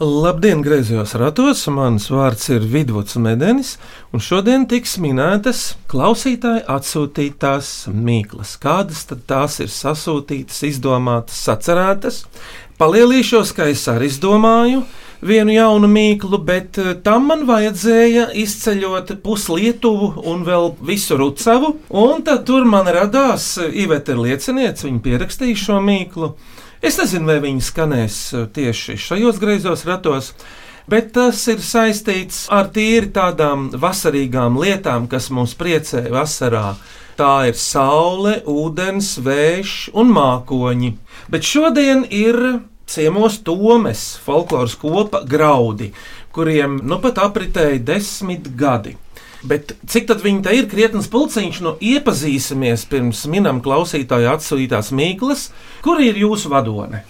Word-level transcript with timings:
Labdien, 0.00 0.60
griezos 0.62 1.10
ratos! 1.18 1.64
Mans 1.74 2.04
vārds 2.14 2.44
ir 2.54 2.62
Vidvuds 2.70 3.16
Medenis, 3.18 3.72
un 4.14 4.22
šodien 4.22 4.62
tiks 4.70 4.92
minētas 5.02 5.72
klausītāju 5.90 6.60
atsūtītās 6.70 7.70
mīklas. 7.90 8.52
Kādas 8.62 9.00
tad 9.10 9.24
tās 9.26 9.56
ir 9.58 9.72
sasūtītas, 9.74 10.60
izdomātas, 10.68 11.40
sacerētas? 11.48 12.20
Palielīšos, 12.78 13.50
ka 13.56 13.66
es 13.72 13.82
arī 13.90 14.06
izdomāju 14.12 14.84
vienu 15.26 15.56
jaunu 15.56 15.90
mīklu, 15.90 16.38
bet 16.46 16.78
eh, 16.78 16.92
tam 17.02 17.26
man 17.32 17.42
vajadzēja 17.48 18.28
izceļot 18.38 19.16
puslietuvu 19.24 20.12
un 20.30 20.46
vēl 20.46 20.76
visu 20.92 21.18
rucavu, 21.18 21.72
un 21.90 22.22
tad 22.22 22.46
tur 22.46 22.70
man 22.70 22.86
radās 22.86 23.56
eh, 23.58 23.74
Iveta 23.82 24.14
ir 24.14 24.22
lieciniece, 24.28 24.86
viņa 24.86 25.04
pierakstīja 25.10 25.58
šo 25.64 25.82
mīklu. 25.82 26.30
Es 26.78 26.94
nezinu, 27.00 27.26
vai 27.26 27.40
viņi 27.42 27.64
skanēs 27.64 28.16
eh, 28.38 28.46
tieši 28.54 28.94
šajos 29.02 29.40
greizos 29.42 29.82
ratos, 29.88 30.30
bet 30.86 31.10
tas 31.16 31.40
ir 31.50 31.58
saistīts 31.64 32.44
ar 32.54 32.70
tīri 32.74 33.10
tādām 33.14 33.68
vasarīgām 33.74 34.60
lietām, 34.62 35.08
kas 35.10 35.26
mūs 35.34 35.56
priecē 35.58 36.04
vasarā. 36.14 36.76
Tā 37.18 37.48
ir 37.50 37.58
saule, 37.58 38.36
ūdens, 38.46 39.16
vējš 39.26 39.72
un 39.98 40.12
mākoņi. 40.14 40.92
Bet 41.26 41.42
šodien 41.42 42.04
ir 42.14 42.38
ciemos 42.86 43.40
Tomes 43.42 44.04
folkloras 44.22 44.78
kopa 44.78 45.24
graudi, 45.26 45.90
kuriem 46.30 46.78
nu 46.86 47.00
pat 47.02 47.18
apritēja 47.26 47.82
desmit 47.90 48.46
gadi. 48.54 48.94
Bet 49.46 49.76
cik 49.86 50.08
tad 50.08 50.22
viņi 50.24 50.42
te 50.42 50.54
ir 50.56 50.66
krietnes 50.70 51.06
pulciņš, 51.12 51.60
nu 51.62 51.76
iepazīsimies 51.78 52.84
pirms 52.90 53.22
minam 53.30 53.60
klausītāju 53.62 54.32
atsūtītās 54.32 54.90
mīklas, 54.90 55.48
kur 55.84 56.02
ir 56.02 56.18
jūsu 56.18 56.50
vadone? 56.50 57.04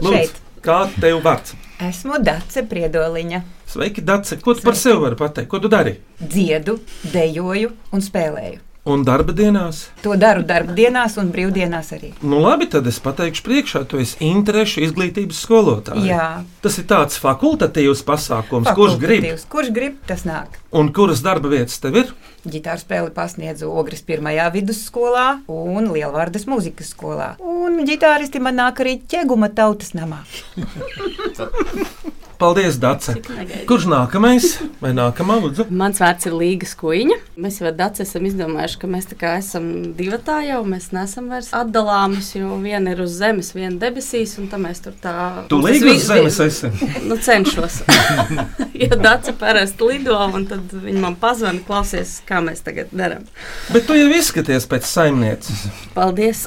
Šeit. 0.00 0.36
kā 0.64 0.82
tev 1.00 1.22
vārds? 1.24 1.56
Esmu 1.80 2.20
Dace 2.20 2.66
Priedoliņa. 2.68 3.42
Sveiki, 3.70 4.04
Dace, 4.04 4.36
ko 4.44 4.52
tu 4.56 4.64
par 4.66 4.76
sevi 4.76 5.00
vari 5.00 5.16
pateikt? 5.16 5.48
Ko 5.48 5.60
tu 5.62 5.70
dari? 5.72 5.96
Dziedu, 6.20 6.76
dejoju 7.14 7.72
un 7.96 8.04
spēlēju. 8.04 8.69
Un 8.88 9.02
darba 9.04 9.34
dienās? 9.36 9.82
To 10.00 10.14
daru 10.16 10.40
darba 10.48 10.72
dienās 10.72 11.18
un 11.20 11.28
brīvdienās 11.34 11.90
arī. 11.92 12.14
Nu, 12.24 12.38
labi, 12.40 12.64
tad 12.72 12.86
es 12.88 12.96
pateikšu 13.04 13.42
priekšā, 13.44 13.82
tu 13.90 14.00
esi 14.00 14.16
interešu 14.24 14.80
izglītības 14.86 15.42
skolotāja. 15.44 16.04
Jā. 16.08 16.28
Tas 16.64 16.78
ir 16.80 16.86
tāds 16.88 17.20
fakultatīvs 17.20 18.00
pasākums, 18.08 18.70
kurš 18.72 18.96
grib. 19.02 19.26
Fakultatīvs. 19.26 19.44
Kurš 19.52 19.72
grib, 19.76 19.98
tas 20.08 20.24
nāk. 20.24 20.56
Un 20.72 20.88
kuras 20.96 21.20
darba 21.20 21.52
vietas 21.52 21.76
tev 21.82 21.98
ir? 22.00 22.14
Ģitāru 22.48 22.80
spēli 22.80 23.12
pasniedzu 23.12 23.68
Ogres 23.68 24.00
pirmajā 24.08 24.48
vidusskolā 24.54 25.26
un 25.52 25.90
Lielvārdas 25.92 26.48
mūzikas 26.48 26.94
skolā. 26.94 27.34
Un 27.44 27.82
ģitāristi 27.84 28.40
man 28.40 28.56
nāk 28.62 28.80
arī 28.80 28.96
ķeguma 29.12 29.52
tautas 29.52 29.92
namā. 29.92 30.24
Paldies, 32.40 32.78
Dace. 32.80 33.12
Kurš 33.68 33.84
nākamais? 33.90 34.44
Vai 34.80 34.94
nākamā 34.96 35.34
lūdzu? 35.42 35.66
Mans 35.76 35.98
vārds 36.00 36.24
ir 36.24 36.32
Līga 36.40 36.64
Skuiņa. 36.64 37.18
Mēs 37.40 37.58
jau 37.60 37.66
ar 37.68 37.74
Dāci 37.76 38.00
esam 38.06 38.24
izdomājuši, 38.24 38.78
ka 38.80 38.88
mēs 38.88 39.08
tā 39.10 39.18
kā 39.20 39.34
esam 39.36 39.66
divi 39.98 40.16
tā 40.24 40.38
jau. 40.46 40.62
Mēs 40.64 40.86
neesam 40.96 41.26
vairs 41.28 41.50
atdalāmas, 41.56 42.30
jo 42.38 42.56
viena 42.62 42.94
ir 42.94 43.02
uz 43.04 43.12
zemes, 43.20 43.50
viena 43.52 43.76
debesīs, 43.82 44.32
un 44.40 44.48
tā 44.48 44.56
mēs 44.62 44.80
tur 44.86 44.94
tā. 45.02 45.12
Tu 45.52 45.58
vi- 45.66 45.82
uz 45.92 46.06
zemes 46.08 46.38
esi. 46.46 46.70
Nu, 47.04 47.18
cenšos. 47.20 47.82
jo 48.86 48.98
Dāci 49.04 49.36
parasti 49.36 49.90
lido, 49.90 50.16
un 50.32 50.48
tad 50.48 50.72
viņi 50.72 51.02
man 51.04 51.18
pazvanīja, 51.20 51.66
klausies, 51.68 52.14
kā 52.28 52.40
mēs 52.44 52.64
tagad 52.64 52.88
darām. 52.96 53.28
Bet 53.74 53.84
tu 53.90 53.98
jau 54.00 54.08
izskaties 54.16 54.64
pēc 54.70 54.88
saimnieces. 54.88 55.66
Paldies! 55.92 56.46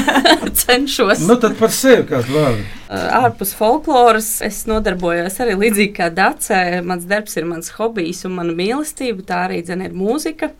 cenšos. 0.66 1.24
Nu 1.24 1.40
tad 1.40 1.56
par 1.56 1.72
sevi 1.72 2.04
kādu 2.12 2.36
vārdu. 2.36 2.68
Ārpus 2.90 3.52
folkloras 3.54 4.40
es 4.42 4.64
nodarbojos 4.66 5.36
arī 5.44 5.54
līdzīgi 5.60 5.92
kā 5.94 6.08
Dacē. 6.10 6.80
Mans 6.82 7.04
darbs 7.06 7.36
ir 7.38 7.46
mans 7.46 7.70
hobijs 7.76 8.24
un 8.26 8.34
mana 8.40 8.54
mīlestība. 8.56 9.22
Tā 9.28 9.44
arī 9.46 9.60
dzen, 9.62 9.84
ir 9.86 9.94
mūzika. 9.94 10.50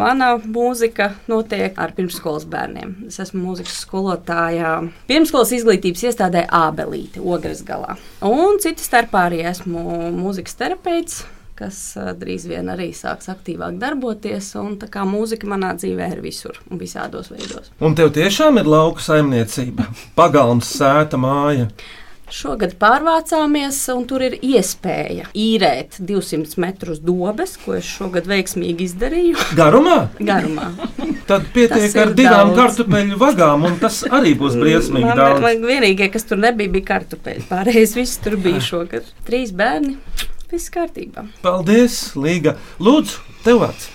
Mana 0.00 0.30
mūzika 0.40 1.10
notiek 1.28 1.76
ar 1.76 1.92
pirmsskolas 1.96 2.48
bērniem. 2.48 2.96
Es 3.10 3.20
esmu 3.20 3.42
mūzikas 3.50 3.82
skolotāja 3.84 4.78
pirmsskolas 5.10 5.52
izglītības 5.58 6.08
iestādē 6.08 6.46
Ābelīte, 6.48 7.20
Ogres 7.20 7.60
galā. 7.68 7.98
Un 8.24 8.62
citas 8.64 8.88
starpā 8.88 9.28
arī 9.28 9.44
esmu 9.52 10.08
mūzikas 10.16 10.56
terapeits. 10.64 11.24
Kas 11.54 11.76
uh, 11.94 12.08
drīz 12.18 12.48
vien 12.50 12.66
arī 12.72 12.88
sāks 12.98 13.28
aktīvāk 13.30 13.76
darboties, 13.78 14.48
un 14.58 14.72
tā 14.80 14.88
kā 14.90 15.04
mūzika 15.06 15.46
manā 15.46 15.74
dzīvē 15.78 16.08
ir 16.16 16.22
visur 16.24 16.58
un 16.66 16.80
visādos 16.80 17.30
veidos. 17.30 17.70
Un 17.78 17.94
tev 17.94 18.10
tiešām 18.16 18.58
ir 18.58 18.66
lauka 18.66 19.04
saimniecība, 19.04 19.86
pagalms, 20.18 20.72
sēta 20.80 21.20
māja. 21.20 21.68
Šogad 22.34 22.72
pārvācāmies, 22.80 23.76
un 23.92 24.06
tur 24.08 24.22
ir 24.24 24.34
iespēja 24.42 25.28
īrēt 25.36 26.00
200 26.08 26.56
metrus 26.64 26.98
dobes, 27.04 27.52
ko 27.60 27.76
es 27.76 27.84
šogad 27.86 28.26
veiksmīgi 28.26 28.88
izdarīju. 28.88 29.36
Garumā? 29.54 29.98
Garumā. 30.18 30.70
Tad 31.28 31.46
pietiek 31.54 31.94
ar 32.00 32.14
divām 32.16 32.50
daudz. 32.50 32.58
kartupeļu 32.58 33.20
vagām, 33.20 33.68
un 33.68 33.76
tas 33.80 34.00
arī 34.08 34.34
būs 34.40 34.56
briesmīgi 34.58 35.06
Man, 35.06 35.20
daudz. 35.20 35.44
man 35.44 35.62
vienīgie, 35.68 36.10
kas 36.16 36.26
tur 36.26 36.40
nebija, 36.42 36.72
bija 36.74 36.88
kartupeļi. 36.96 37.46
Pārējais 37.52 37.94
viss 38.00 38.18
tur 38.24 38.40
bija 38.40 38.64
šogad. 38.72 39.06
Trīs 39.28 39.52
bērni. 39.54 39.98
Viss 40.54 40.70
kārtībā. 40.70 41.24
Paldies, 41.42 42.12
Līga. 42.14 42.52
Lūdzu, 42.78 43.22
tev 43.42 43.64
vārds. 43.64 43.88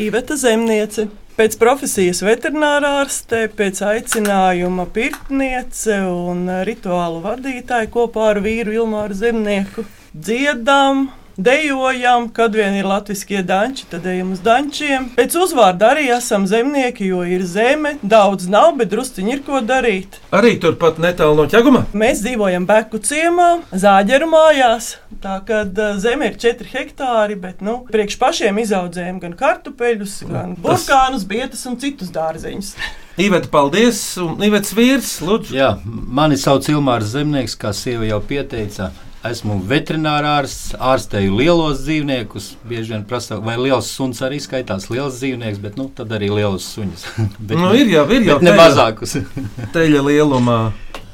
Iveta 0.00 0.34
Zemniece. 0.34 1.04
Pēc 1.38 1.54
profesijas 1.60 2.18
veterinārārste, 2.26 3.44
pēc 3.56 3.78
aicinājuma 3.86 4.88
pirtniece 4.90 6.00
un 6.10 6.50
rituālu 6.66 7.22
vadītāja 7.24 7.86
kopā 7.94 8.26
ar 8.32 8.42
vīru 8.42 8.74
Ilmāru 8.80 9.14
Zemnieku 9.16 9.86
dziedām. 10.10 11.06
Dejojam, 11.40 12.28
kad 12.28 12.54
vien 12.54 12.74
ir 12.76 12.84
latviešu 12.84 13.40
danči, 13.48 13.86
tad 13.88 14.04
ejam 14.06 14.34
uz 14.34 14.42
dančiem. 14.44 15.06
Pēc 15.16 15.38
uzvārda 15.40 15.94
arī 15.94 16.10
esam 16.12 16.44
zemnieki, 16.44 17.06
jo 17.08 17.22
ir 17.24 17.46
zeme. 17.48 17.94
Daudz 18.02 18.44
nav, 18.52 18.74
bet 18.76 18.90
drusciņi 18.92 19.32
ir 19.32 19.40
ko 19.46 19.62
darīt. 19.64 20.18
Arī 20.36 20.58
turpat 20.60 21.00
netālu 21.00 21.38
no 21.40 21.48
ķeguma. 21.48 21.86
Mēs 21.96 22.20
dzīvojam 22.26 22.68
Beku 22.68 23.00
ciemā, 23.00 23.48
Zāģeru 23.72 24.28
mājās. 24.28 24.90
Tā 25.24 25.40
kā 25.48 25.64
zeme 26.04 26.28
ir 26.28 26.36
4 26.44 26.68
hektāri, 26.74 27.40
bet 27.40 27.64
nu, 27.64 27.80
priekš 27.88 28.20
pašiem 28.20 28.60
izaudzējam 28.60 29.24
gan 29.24 29.40
kartupeļus, 29.40 30.20
gan 30.28 30.56
burkānus, 30.60 31.24
bietas 31.24 31.64
un 31.70 31.80
citus 31.80 32.12
dārzeņus. 32.12 32.74
Iveta, 33.16 33.48
paldies. 33.48 34.02
Un 34.20 34.36
Ivetas 34.44 34.76
vīrs, 34.76 35.18
lūdzu. 35.24 35.56
Jā, 35.56 35.78
mani 35.88 36.36
sauc 36.36 36.68
Ilmārs 36.68 37.14
Zemnieks, 37.16 37.56
kā 37.56 37.72
sieva 37.72 38.12
jau 38.12 38.20
pieteica. 38.28 38.92
Esmu 39.20 39.58
veterinārārsts, 39.68 40.70
ārstēju 40.80 41.34
lielos 41.36 41.82
dzīvniekus. 41.84 42.54
Bieži 42.64 42.94
vien 42.94 43.02
prasa, 43.04 43.36
vai 43.44 43.58
liels 43.60 43.90
suns 43.92 44.22
arī 44.24 44.38
skaitās 44.40 44.86
liels 44.88 45.18
dzīvnieks, 45.20 45.58
bet 45.60 45.76
nu, 45.76 45.90
tad 45.92 46.14
arī 46.16 46.30
lielus 46.32 46.64
suņus. 46.72 47.04
bet, 47.50 47.56
Nu, 47.60 47.74
ir 47.76 47.90
jau, 47.92 48.06
ir 48.16 48.24
jau 48.24 48.38
ne 48.40 48.48
teļa- 48.48 48.60
mazākus. 48.62 49.18
Teļa 49.76 50.00
lielumā. 50.06 50.58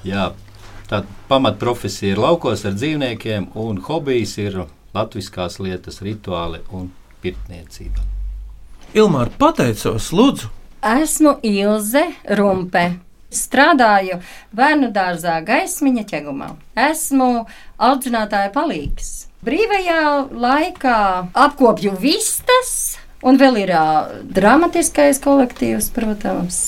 Jā, 0.06 0.28
tā 0.86 1.00
pamatprofesija 1.26 2.14
ir 2.14 2.20
laukos 2.22 2.62
ar 2.70 2.76
dzīvniekiem, 2.78 3.48
un 3.58 3.80
hobijs 3.88 4.36
ir 4.38 4.60
latviskās 4.94 5.58
lietas, 5.58 5.98
rituāli 6.06 6.62
un 6.70 6.92
pirtniecība. 7.24 8.06
Ilmār, 8.94 9.32
pateicos, 9.34 10.12
lūdzu. 10.14 10.52
Esmu 10.86 11.40
Ilze 11.42 12.04
Rumpe. 12.38 12.84
Strādāju 13.32 14.20
bērnu 14.54 14.92
dārzā 14.94 15.40
Gaismiņa 15.46 16.04
ķegumā. 16.10 16.52
Esmu 16.78 17.46
audzinātāja 17.82 18.52
palīgs. 18.54 19.26
Brīvajā 19.46 20.30
laikā 20.30 20.98
apkopju 21.34 21.92
vistas, 22.00 22.96
un 23.26 23.38
vēl 23.38 23.60
ir 23.64 23.74
ā, 23.74 23.86
dramatiskais 24.34 25.20
kolektīvs, 25.22 25.90
protams, 25.94 26.60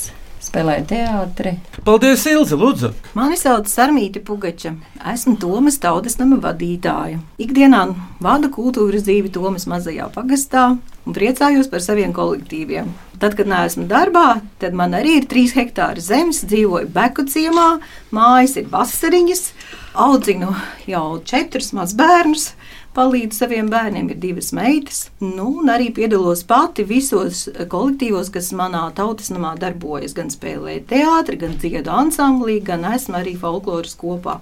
spēlēju 0.42 0.86
teātri. 0.90 1.54
Paldies, 1.86 2.26
Ilze, 2.30 2.58
lūdzu. 2.58 2.92
Mani 3.18 3.38
sauc 3.40 3.70
Sarmīti 3.70 4.22
Pugača. 4.24 4.74
Esmu 5.14 5.36
Tomas 5.42 5.78
tautas 5.82 6.18
nama 6.20 6.38
vadītāja. 6.42 7.22
Ikdienā 7.42 7.84
vadu 8.22 8.50
kultūras 8.54 9.06
dzīvi 9.06 9.32
Tomas 9.34 9.66
mazajā 9.70 10.10
pagastā 10.14 10.70
un 10.78 11.16
priecājos 11.16 11.70
par 11.72 11.84
saviem 11.84 12.14
kolektīviem. 12.16 12.90
Tad, 13.18 13.34
kad 13.34 13.48
neesmu 13.50 13.88
darbā, 13.90 14.40
tad 14.62 14.76
man 14.78 14.92
arī 14.94 15.16
ir 15.18 15.24
trīs 15.26 15.56
hektāri 15.58 16.02
zemes, 16.04 16.44
dzīvoju 16.46 16.90
Beku 16.94 17.24
ciemā, 17.26 17.80
mājas 18.14 18.54
ir 18.60 18.68
vasariņas, 18.70 19.42
audzinu 19.98 20.52
jau 20.86 21.18
četrus 21.26 21.72
mazus 21.74 21.98
bērnus. 21.98 22.52
palīdzu 22.98 23.36
saviem 23.36 23.68
bērniem, 23.70 24.08
ir 24.10 24.18
divas 24.18 24.48
meitas. 24.56 25.04
Nu, 25.22 25.48
un 25.60 25.70
arī 25.70 25.90
piedalos 25.94 26.42
pati 26.48 26.82
visos 26.88 27.44
kolektīvos, 27.70 28.30
kas 28.34 28.50
manā 28.56 28.88
tautas 28.96 29.30
namā 29.34 29.52
darbojas. 29.60 30.16
Gan 30.16 30.32
spēlēju 30.34 30.86
teātri, 30.90 31.38
gan 31.38 31.54
dziedu 31.60 31.92
ansamblī, 31.94 32.58
gan 32.64 32.86
esmu 32.94 33.20
arī 33.20 33.36
folkloras 33.38 33.94
kopā. 33.98 34.38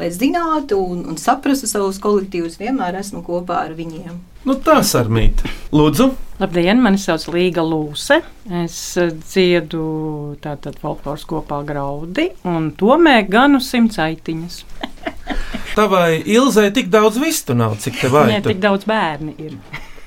Lai 0.00 0.08
zinātu 0.14 0.78
un, 0.80 1.02
un 1.12 1.18
saprastu 1.20 1.68
savus 1.68 1.98
kolektīvus, 2.00 2.56
vienmēr 2.60 2.96
esmu 3.02 3.20
kopā 3.26 3.58
ar 3.66 3.74
viņiem. 3.76 4.14
Nu, 4.48 4.54
tā 4.64 4.78
sarmīta. 4.86 5.50
Lūdzu, 5.76 6.06
Labdien, 6.40 6.78
mani 6.80 6.96
sauc 6.96 7.26
Līga 7.34 7.60
Lūse. 7.60 8.22
Es 8.62 8.76
eh, 8.96 9.10
dziedu 9.12 9.82
tātad 10.40 10.78
folkloras 10.80 11.26
kopā 11.28 11.58
graudi 11.68 12.30
un 12.48 12.70
tomē 12.80 13.18
ganu 13.28 13.60
simts 13.60 14.00
aitiņas. 14.00 14.62
tavai 15.76 16.22
Ilzai 16.24 16.70
tik 16.72 16.88
daudz 16.92 17.20
vistu 17.20 17.52
nav, 17.58 17.76
cik 17.84 18.00
tev 18.00 18.12
Nē, 18.16 18.40
vajag. 18.40 18.48
tik 18.48 18.62
daudz 18.64 18.88
bērni 18.88 19.36
ir. 19.36 19.58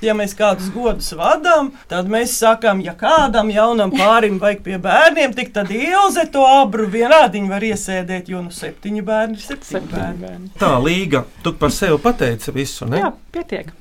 Ja 0.04 0.12
mēs 0.16 0.34
kādus 0.36 0.66
godus 0.74 1.10
vadām, 1.16 1.70
tad 1.88 2.08
mēs 2.12 2.34
sakām, 2.40 2.82
ja 2.84 2.92
kādam 2.98 3.48
jaunam 3.54 3.92
pārim 3.94 4.36
vajag 4.42 4.60
pie 4.66 4.78
bērniem, 4.84 5.32
tik 5.36 5.52
tad 5.54 5.70
ilze 5.72 6.26
to 6.34 6.44
abru 6.44 6.86
vienādiņu 6.92 7.48
var 7.48 7.64
iesēdēt, 7.64 8.28
jo 8.28 8.42
nu 8.44 8.52
septiņi 8.52 9.04
bērni 9.06 9.38
ir 9.38 9.46
septiņi 9.46 9.70
Septiņi 9.74 9.94
bērni. 9.94 10.20
bērni. 10.26 10.50
Tā 10.60 10.74
līga, 10.84 11.24
tu 11.42 11.54
par 11.56 11.72
sevi 11.72 11.96
pateici 12.04 12.52
visu, 12.54 12.84
ne? 12.90 13.00
Jā, 13.00 13.12
pietiek. 13.32 13.72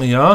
Jā. 0.00 0.28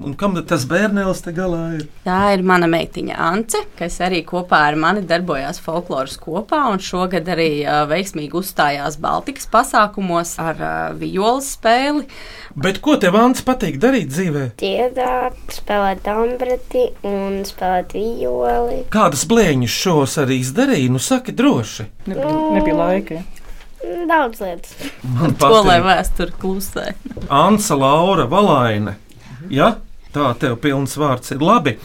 Un 0.00 0.14
kam 0.18 0.32
tad 0.38 0.46
tas 0.48 0.64
bērnēlis 0.68 1.20
te 1.24 1.34
galā 1.36 1.60
ir? 1.76 1.82
Tā 2.06 2.20
ir 2.36 2.44
mana 2.46 2.68
meitiņa 2.70 3.18
Ance, 3.22 3.60
kas 3.78 3.98
arī 4.04 4.22
kopā 4.28 4.62
ar 4.70 4.78
mani 4.80 5.02
darbojās 5.08 5.60
folkloras 5.62 6.16
kopā, 6.20 6.62
un 6.72 6.80
šogad 6.82 7.28
arī 7.32 7.50
uh, 7.66 7.82
veiksmīgi 7.90 8.36
uzstājās 8.40 8.96
Baltikas 9.02 9.48
pasākumos 9.52 10.34
ar 10.42 10.62
uh, 10.62 10.72
violas 10.98 11.52
spēli. 11.58 12.06
Bet 12.56 12.80
ko 12.84 12.96
tev 13.00 13.16
Ants 13.20 13.44
patīk 13.46 13.78
darīt 13.82 14.10
dzīvē? 14.12 14.46
dziedāt, 14.62 15.38
spēlēt 15.52 16.02
dambrati 16.06 16.88
un 17.08 17.42
spēlēt 17.48 17.94
violi. 17.96 18.82
Kādas 18.92 19.26
blēņas 19.28 19.78
šos 19.84 20.18
arī 20.22 20.40
izdarīja? 20.42 20.90
Nu, 20.92 21.02
saki 21.02 21.34
droši. 21.36 21.88
Nebija, 22.08 22.34
nebija 22.56 22.78
laika. 22.78 23.22
Daudz 24.08 24.40
lietas. 24.40 24.74
Man 25.02 25.34
To 25.40 25.48
lai 25.64 25.78
patīk. 25.80 25.86
vēsture 25.88 26.34
klusē. 26.42 26.84
Ansa 27.28 27.76
Laura 27.78 28.26
Valaine. 28.30 28.96
Ja? 29.50 29.76
Tā 30.14 30.34
tev 30.38 30.58
pilns 30.62 30.94
vārds 31.00 31.32
ir 31.34 31.40
labi. 31.42 31.78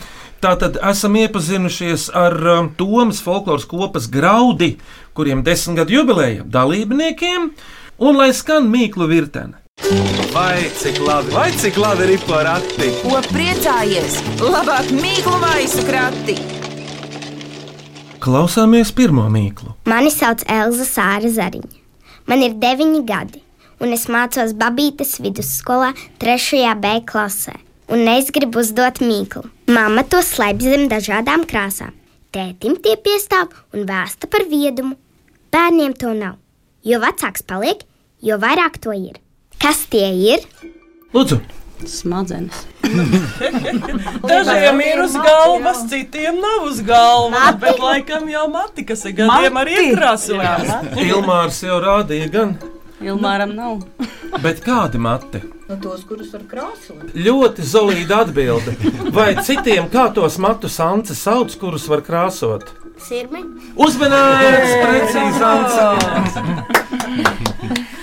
Tātad 0.44 0.76
esam 0.86 1.16
iepazinušies 1.18 2.10
ar 2.14 2.36
um, 2.60 2.68
Tomas 2.78 3.22
folkloras 3.26 3.66
kopas 3.66 4.06
graudi, 4.14 4.76
kuriem 5.18 5.42
desmit 5.44 5.80
gadu 5.80 5.96
jubileja 5.98 6.44
dalībniekiem, 6.46 7.48
un 7.98 8.20
lai 8.20 8.30
skan 8.38 8.68
mīklu 8.70 9.08
virtene. 9.10 9.58
Vai 10.36 10.68
cik 10.78 11.00
labi, 11.02 11.34
vai 11.34 11.50
cik 11.58 11.78
labi 11.82 12.12
ir 12.14 12.22
porakti? 12.28 12.92
Ko 13.02 13.18
priecājies? 13.32 14.20
Labāk 14.44 14.92
mīklu 14.94 15.40
maisu 15.42 15.82
krati! 15.88 16.38
Klausāmies 18.22 18.92
pirmo 18.94 19.26
mīklu. 19.32 19.74
Mani 19.90 20.12
sauc 20.14 20.44
Elza 20.52 20.86
Sāra 20.90 21.30
Zariņa. 21.32 21.77
Man 22.28 22.44
ir 22.44 22.58
deviņi 22.60 23.06
gadi, 23.08 23.40
un 23.80 23.94
es 23.96 24.08
mācos 24.12 24.52
Babītes 24.60 25.16
vidusskolā, 25.24 25.94
3. 26.20 26.74
B 26.84 26.98
klasē. 27.08 27.56
Un 27.88 28.04
es 28.12 28.34
gribu 28.36 28.60
uzdot 28.60 29.00
mīklu. 29.00 29.46
Mama 29.72 30.04
to 30.04 30.20
slēpj 30.20 30.66
zem 30.74 30.90
dažādām 30.92 31.46
krāsām. 31.48 31.94
Tētim 32.36 32.76
tie 32.84 32.98
piestāv 33.00 33.54
un 33.72 33.88
vēsta 33.88 34.28
par 34.28 34.44
viedumu. 34.52 34.98
Bērniem 35.56 35.96
to 35.96 36.12
nav. 36.18 36.36
Jo 36.84 37.00
vecāks 37.00 37.46
paliek, 37.48 37.86
jo 38.20 38.36
vairāk 38.44 38.82
to 38.84 38.92
ir. 38.92 39.22
Kas 39.64 39.86
tie 39.88 40.10
ir? 40.34 40.44
Lūdzu, 41.16 41.40
Smadzenes. 41.86 42.64
Dažiem 44.28 44.80
ir 44.82 45.02
uz 45.04 45.14
galvas, 45.14 45.84
citiem 45.92 46.40
nav 46.42 46.66
uz 46.70 46.82
galvas, 46.82 47.56
bet 47.62 47.80
laikam 47.80 48.30
jau 48.32 48.48
mati, 48.52 48.86
kas 48.88 49.06
ir 49.06 49.14
gadiem 49.20 49.60
arī 49.62 49.76
iekrāsojās. 49.90 50.72
Ilmārs 51.04 51.62
jau 51.68 51.78
rādīja, 51.84 52.32
gan, 52.34 52.56
Ilmāram 53.04 53.54
nav. 53.54 53.84
bet 54.42 54.64
kādi 54.66 54.98
mati? 54.98 55.44
No 55.68 55.76
tos, 55.84 56.02
kurus 56.08 56.32
var 56.34 56.48
krāsot. 56.50 57.12
Ļoti 57.14 57.66
zelīta 57.68 58.22
atbilde. 58.24 58.74
Vai 59.14 59.34
citiem 59.44 59.90
kā 59.92 60.08
tos 60.16 60.40
matus 60.42 60.80
Anta 60.82 61.14
sauc, 61.18 61.54
kurus 61.60 61.86
var 61.92 62.02
krāsot? 62.08 62.64
Sirmi. 63.04 63.44
Uzmanīgs, 63.78 64.74
precīzi 64.82 65.44
Ants. 65.52 65.76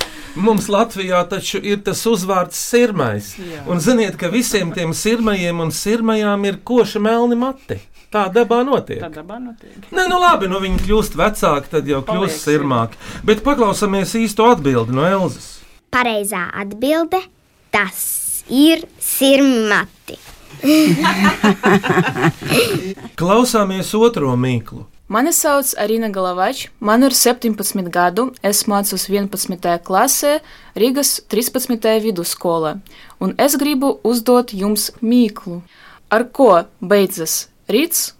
Mums 0.44 0.68
Latvijā 0.68 1.22
taču 1.30 1.60
ir 1.64 1.80
tas 1.86 2.02
uzvārds 2.08 2.58
sirmais. 2.60 3.32
Un 3.70 3.80
ziniet, 3.80 4.18
ka 4.20 4.28
visiem 4.32 4.74
tiem 4.76 4.92
sirmajiem 4.96 5.62
un 5.64 5.72
sirmajām 5.72 6.44
ir 6.50 6.60
koši 6.66 7.00
melni 7.00 7.38
mati. 7.40 7.80
Tā 8.14 8.28
dabā 8.30 8.60
notiek. 8.62 9.00
Tā 9.02 9.08
dabā 9.10 9.40
notiek. 9.42 9.88
Nē, 9.90 10.04
nu 10.10 10.20
labi, 10.22 10.46
nu 10.50 10.60
viņi 10.62 10.84
kļūst 10.84 11.16
vecāki, 11.18 11.70
tad 11.72 11.88
jau 11.90 11.98
kļūst 12.06 12.44
sirmāki. 12.46 13.00
Bet 13.26 13.42
paklausāmies 13.46 14.14
īsto 14.20 14.46
atbildi 14.52 14.94
no 14.94 15.06
Elzas. 15.08 15.48
Pareizā 15.94 16.44
atbilde- 16.54 17.18
tas 17.74 18.44
ir 18.46 18.86
sirmati. 19.02 20.20
Klausāmies 23.20 23.90
otro 23.98 24.36
mīklu. 24.38 24.84
Mani 25.08 25.32
sauc 25.36 25.74
Arina 25.76 26.08
Galavač, 26.08 26.68
man 26.80 27.02
ir 27.04 27.12
17 27.12 27.90
gadu, 27.92 28.30
es 28.40 28.62
mācos 28.64 29.04
11. 29.12 29.74
klasē 29.84 30.38
Rīgas 30.80 31.20
13. 31.28 32.00
vidusskolā, 32.00 32.78
un 33.20 33.34
es 33.36 33.52
gribu 33.60 34.00
uzdot 34.00 34.54
jums 34.56 34.88
mīklu. 35.04 35.60
Ar 36.08 36.24
ko 36.32 36.64
beidzas 36.80 37.50
rīts 37.68 38.14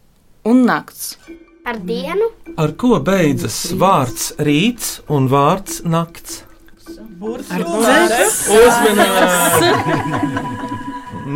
un 0.44 0.66
nakts? 0.68 1.16
Ar 1.64 1.80
dienu? 1.80 2.28
Ar 2.60 2.76
ko 2.76 3.00
beidzas 3.00 3.72
vārds 3.80 4.34
rīts 4.36 5.00
un 5.08 5.32
vārds 5.32 5.80
nakts? 5.88 6.42
Uzmanības! 7.24 8.36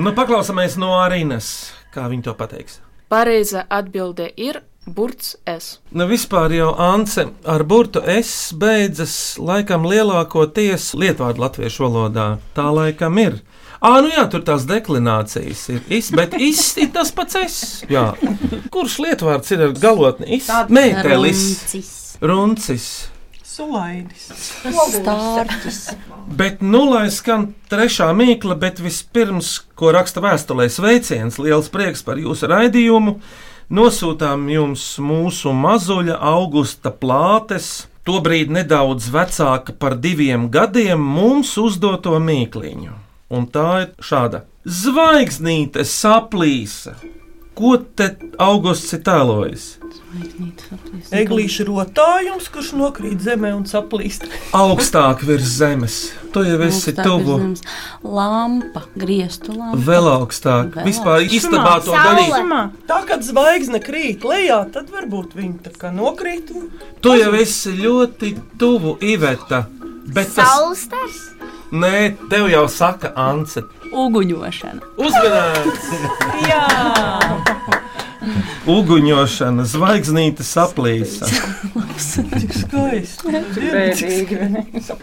nu, 0.04 0.12
paklausāmies 0.12 0.76
no 0.76 0.92
Arinas, 1.00 1.72
kā 1.94 2.04
viņa 2.12 2.28
to 2.28 2.36
pateiks. 2.36 2.82
Pareiza 3.08 3.64
atbilde 3.72 4.28
ir 4.36 4.60
burts 4.94 5.36
es. 5.48 5.78
Nu, 5.90 6.06
vispār 6.10 6.52
jau 6.56 6.72
Ance 6.80 7.26
ar 7.48 7.64
burtu 7.68 8.02
es 8.04 8.52
beidzas 8.56 9.14
laikam 9.40 9.86
lielākoties 9.88 10.92
lietvārdu 10.98 11.44
latviešu 11.44 11.86
valodā. 11.86 12.28
Tā 12.56 12.68
laikam 12.74 13.18
ir. 13.22 13.40
Ā, 13.78 14.00
nu 14.02 14.10
jā, 14.10 14.24
tur 14.30 14.42
tās 14.46 14.64
deklinācijas 14.66 15.66
ir. 15.70 15.84
Is, 16.00 16.08
bet 16.10 16.34
is 16.34 16.64
ir 16.82 16.90
tas 16.94 17.12
pats 17.14 17.38
es. 17.38 17.58
Jā. 17.90 18.10
Kurš 18.74 18.98
lietvārds 19.04 19.54
ir 19.54 19.68
ar 19.68 19.76
galotni? 19.78 20.40
Is, 20.40 20.50
mētelis, 20.72 21.44
Runcis. 21.70 21.94
runcis. 22.18 22.88
Sulaidis. 23.58 24.28
Stārķis. 24.70 25.78
Bet, 26.38 26.60
nu, 26.62 26.84
lai 26.92 27.08
skan 27.10 27.48
trešā 27.70 28.06
mīkla, 28.14 28.54
bet 28.60 28.78
vispirms, 28.78 29.56
ko 29.78 29.90
raksta 29.96 30.22
vēstulē, 30.22 30.68
sveiciens, 30.70 31.40
liels 31.42 31.70
prieks 31.74 32.04
par 32.06 32.20
jūsu 32.22 32.50
raidījumu. 32.52 33.16
Nosūtām 33.68 34.46
jums 34.48 34.82
mūsu 34.96 35.50
mazuļa 35.52 36.14
augusta 36.24 36.88
plātes, 36.88 37.88
tobrīd 38.08 38.48
nedaudz 38.48 39.10
vecāka 39.12 39.74
par 39.76 39.98
diviem 40.00 40.46
gadiem, 40.48 41.02
mums 41.04 41.50
uzdoto 41.60 42.14
mīkliņu. 42.16 42.94
Un 43.28 43.44
tā 43.52 43.68
ir 43.82 43.90
šāda: 44.00 44.46
Zvaigznīte 44.64 45.84
saplīsa. 45.84 46.96
Ko 47.52 47.76
te 47.76 48.14
augusts 48.40 48.96
ir 48.96 49.04
tēlojis? 49.04 49.68
Eglīša 51.12 51.64
rotājums, 51.68 52.48
kurš 52.52 52.72
nokrīt 52.78 53.20
zemē 53.24 53.50
un 53.56 53.64
saplīst. 53.68 54.24
Augstāk 54.56 55.22
virs 55.28 55.50
zemes. 55.58 55.98
Tu 56.32 56.42
jau 56.44 56.58
esi 56.66 56.92
tuvu. 56.96 57.36
Lampa, 58.04 58.82
griestu 58.96 59.52
lampa. 59.56 59.78
Vēl 59.86 60.08
augstāk. 60.12 60.74
Vēl 60.76 60.84
Vispār 60.88 61.24
istabā 61.24 61.78
to 61.84 61.92
darīt. 61.96 62.32
Tā 62.90 63.00
kā 63.08 63.20
zvaigzne 63.24 63.80
krīt 63.84 64.24
lejā, 64.28 64.60
tad 64.72 64.90
varbūt 64.92 65.34
viņa 65.38 65.58
tā 65.68 65.72
kā 65.76 65.92
nokrīt. 65.94 66.50
un- 66.54 66.70
Tu 67.00 67.16
jau 67.20 67.32
esi 67.34 67.72
ļoti 67.76 68.36
tuvu 68.58 68.98
Iveta. 69.00 69.66
Bet 70.06 70.34
tas 70.34 70.48
Saulstars? 70.48 71.18
Nē, 71.72 72.16
tev 72.30 72.48
jau 72.48 72.66
saka, 72.68 73.12
Ance. 73.14 73.60
Uguņošana. 73.92 74.80
Uzmanīgs! 74.96 75.88
Uguņošana, 78.76 79.64
zvaigznīte 79.68 80.44
saplīsa. 80.46 81.28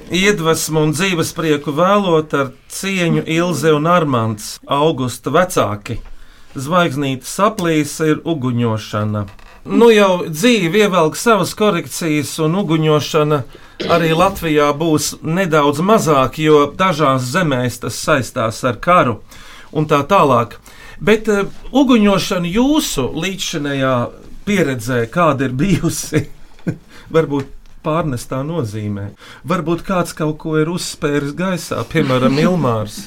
Iedvesmu 0.10 0.84
un 0.88 0.94
dzīves 0.96 1.32
prieku 1.38 1.74
vēlot 1.76 2.36
ar 2.38 2.52
cieņu 2.72 3.26
Ilze 3.38 3.74
un 3.76 3.90
Armāns, 3.90 4.56
augusta 4.66 5.34
vecāki. 5.34 6.00
Zvaigznīte 6.56 7.28
saplīsa 7.28 8.14
ir 8.14 8.22
uguņošana. 8.24 9.26
Nu 9.66 9.90
jau 9.90 10.28
dzīve 10.30 10.86
ievelk 10.86 11.18
savas 11.18 11.56
korekcijas, 11.58 12.36
un 12.46 12.60
uguņošana 12.62 13.40
arī 13.92 14.12
Latvijā 14.14 14.70
būs 14.78 15.16
nedaudz 15.26 15.82
mazāk, 15.82 16.38
jo 16.38 16.68
dažās 16.78 17.26
zemēs 17.34 17.82
tas 17.82 17.98
saistās 17.98 18.62
ar 18.64 18.78
karu 18.78 19.20
un 19.74 19.90
tā 19.90 20.04
tālāk. 20.08 20.60
Bet 21.00 21.30
uh, 21.32 21.50
uguņošana 21.76 22.52
jūsu 22.52 23.10
līdzšinējā 23.20 23.96
pieredzē, 24.46 25.04
kāda 25.12 25.50
ir 25.50 25.56
bijusi, 25.58 26.26
varbūt 27.16 27.52
pārnestā 27.86 28.42
nozīmē. 28.46 29.10
Varbūt 29.48 29.84
kāds 29.86 30.16
kaut 30.18 30.40
ko 30.42 30.56
ir 30.62 30.72
uzspēris 30.74 31.36
gaisā, 31.38 31.84
piemēram, 31.92 32.40
Ilmārs. 32.42 33.04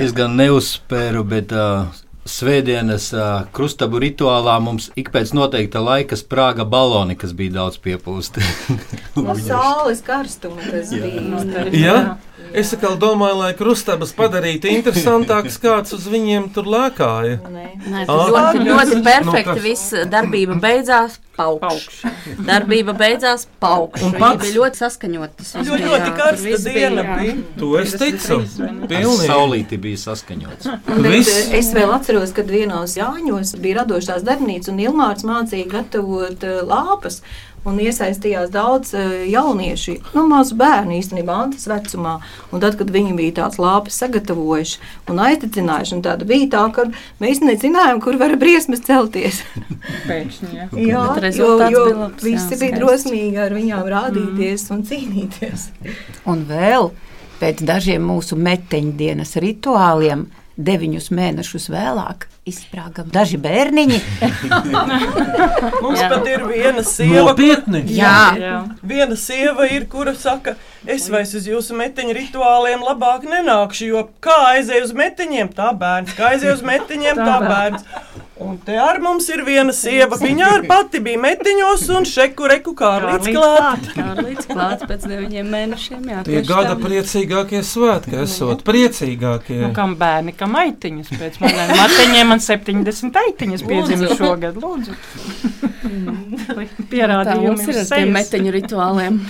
Es 0.00 0.14
gan 0.16 0.36
neuzspēru, 0.38 1.24
bet 1.28 1.52
uh, 1.52 1.90
svētdienas 2.28 3.10
uh, 3.16 3.46
krustabu 3.56 4.00
rituālā 4.02 4.56
mums 4.62 4.90
ik 5.00 5.08
pēc 5.14 5.32
noteikta 5.36 5.80
laika 5.82 6.18
sprāga 6.20 6.66
baloni, 6.68 7.16
kas 7.18 7.32
bija 7.36 7.56
daudz 7.60 7.78
piepūsti. 7.82 8.44
No 9.20 9.34
saules 9.36 10.00
karstuma 10.06 10.62
tas 10.70 10.92
bija. 10.94 11.70
Ja? 11.76 11.96
Es 12.56 12.70
atkal 12.74 12.94
domāju, 12.98 13.36
lai 13.42 13.50
krustabas 13.54 14.10
padarītu 14.16 14.70
interesantākas, 14.70 15.58
kāds 15.60 15.92
uz 15.94 16.06
viņiem 16.10 16.48
tur 16.54 16.66
lēkāja. 16.72 17.36
Nē, 17.52 17.66
Ā, 18.00 18.06
tas 18.08 18.30
ļoti, 18.30 18.62
ļoti 18.66 18.96
Nu, 18.96 19.02
perfekti. 19.06 19.44
kas? 19.50 19.60
Viss 19.62 19.92
darbība 20.10 20.56
beidzās, 20.62 21.18
paukš. 21.36 22.00
Darbība 22.48 22.94
beidzās, 22.98 23.44
paukš. 23.62 24.02
Un 24.08 24.16
pats- 24.18 24.42
bija 24.46 24.56
ļoti 24.56 24.80
saskaņoti. 24.82 25.36
Tas 25.42 25.52
viss 25.58 25.68
Ļoti, 25.70 25.82
bija, 25.84 25.90
ļoti 25.92 26.10
jā, 26.10 26.16
karsta 26.22 26.62
diena 26.66 27.04
jā. 27.04 27.18
bija. 27.20 27.36
To 27.60 27.70
es 27.82 27.94
ticu. 28.00 28.40
Pilnīgi. 28.90 29.28
Saulīti 29.30 29.78
bija 29.86 29.96
saskaņots. 30.06 30.70
Eh, 30.70 31.56
es 31.60 31.70
vēl 31.76 31.94
atceros, 31.94 32.19
kad 32.36 32.50
vienos 32.52 32.96
Jāņos 32.98 33.54
bija 33.62 33.80
radošās 33.80 34.24
darbnīcas, 34.26 34.68
un 34.72 34.82
Ilmārs 34.84 35.24
mācīja 35.26 35.68
gatavot 35.70 36.44
eh, 36.44 36.60
lāpas. 36.66 37.22
Un 37.60 37.76
iesaistījās 37.76 38.48
daudz 38.54 38.94
eh, 38.96 39.26
jauniešu, 39.28 39.98
nu, 40.14 40.22
mazu 40.30 40.56
bērnu 40.60 40.94
īstenībā, 40.96 41.34
Antas 41.44 41.66
vecumā. 41.68 42.14
Un 42.52 42.62
tad, 42.62 42.78
kad 42.80 42.88
viņi 42.92 43.12
bija 43.18 43.34
tās 43.42 43.58
lāpas 43.60 43.98
sagatavojuši 44.00 44.78
un 45.12 45.20
aizdedzinājuši, 45.26 45.96
un 45.98 46.04
tāda 46.06 46.28
bija 46.28 46.48
tā, 46.54 46.62
ka 46.76 46.86
mēs 47.20 47.42
nezinājām, 47.44 48.00
kur 48.04 48.16
var 48.20 48.36
briesmas 48.40 48.80
celties. 48.86 49.42
Pēkšņi, 50.08 50.50
jā. 50.56 50.70
Jā, 50.72 50.88
jo, 50.94 51.04
rezultāts 51.26 51.76
jo 51.76 51.84
bija 51.90 52.00
labs, 52.00 52.24
jā, 52.24 52.30
visi 52.30 52.48
bija 52.56 52.72
skaists. 52.72 52.80
drosmīgi 52.80 53.44
ar 53.44 53.56
viņām 53.58 53.94
rādīties 53.96 54.66
mm. 54.66 54.76
un 54.76 54.84
cīnīties. 54.88 55.70
Un 56.32 56.44
vēl 56.48 56.92
pēc 57.40 57.64
dažiem 57.68 58.04
mūsu 58.08 58.40
meteņdienas 58.40 59.36
rituāliem, 59.44 60.26
deviņus 60.66 61.10
mēnešus 61.16 61.70
vēlāk, 61.72 62.28
izsprāga 62.48 63.04
daži 63.04 63.36
bērniņi. 63.40 63.98
Mums 65.82 66.00
Jā. 66.00 66.08
pat 66.12 66.28
ir 66.30 66.44
viena 66.48 66.84
sieva. 66.86 67.26
Nopietni! 67.30 67.82
Jā, 67.94 68.14
Jā. 68.40 68.54
viena 68.82 69.18
sieva 69.20 69.68
ir, 69.70 69.86
kura 69.92 70.14
saka, 70.18 70.56
es 70.88 71.08
vairs 71.12 71.34
uz 71.38 71.46
jūsu 71.50 71.76
meteņu 71.78 72.16
rituāliem 72.16 72.82
labāk 72.86 73.28
nenākšu, 73.28 73.90
jo 73.92 74.06
kā 74.24 74.38
aizēju 74.56 74.88
uz 74.88 74.96
meteņiem, 74.96 75.52
tā 75.56 75.70
bērns, 75.76 76.16
kā 76.18 76.32
aizēju 76.34 76.58
uz 76.58 76.66
meteņiem, 76.72 77.20
tā 77.20 77.38
bērns. 77.44 77.86
Un 78.40 78.54
te 78.64 78.72
ar 78.80 78.96
mums 79.04 79.26
ir 79.28 79.42
viena 79.44 79.68
sieva. 79.76 80.16
Viņa 80.16 80.46
arī 80.48 80.68
pati 80.70 80.96
bija 81.04 81.18
metiņos 81.20 81.82
un 81.92 82.06
šeku 82.08 82.46
reku 82.48 82.72
kā 82.72 82.94
līdz 83.02 83.26
klāt. 83.34 83.90
Kā 83.92 84.06
līdz 84.16 84.46
klāt 84.48 84.84
pēc 84.88 85.04
deviņiem 85.10 85.50
mēnešiem. 85.52 86.06
Jā, 86.08 86.22
Tie 86.24 86.40
gada 86.48 86.70
tā. 86.72 86.78
priecīgākie 86.80 87.60
svētki 87.68 88.16
esot 88.22 88.64
priecīgākie. 88.64 89.58
Nu, 89.66 89.68
kam 89.76 89.92
bērni, 90.00 90.32
kam 90.40 90.56
aitiņas 90.56 91.12
pēc 91.20 91.36
maniem 91.44 91.74
matiņiem, 91.82 92.29
man 92.30 92.42
70 92.44 93.18
aitiņas 93.24 93.66
piedzima 93.66 94.14
šogad. 94.18 94.60
Lūdzu. 94.60 94.94
Pierādījumi 96.90 97.50
mums 97.50 97.66
ir 97.68 97.82
ar 97.82 97.90
tiem 97.90 98.14
meteņu 98.14 98.54
rituāliem. 98.56 99.20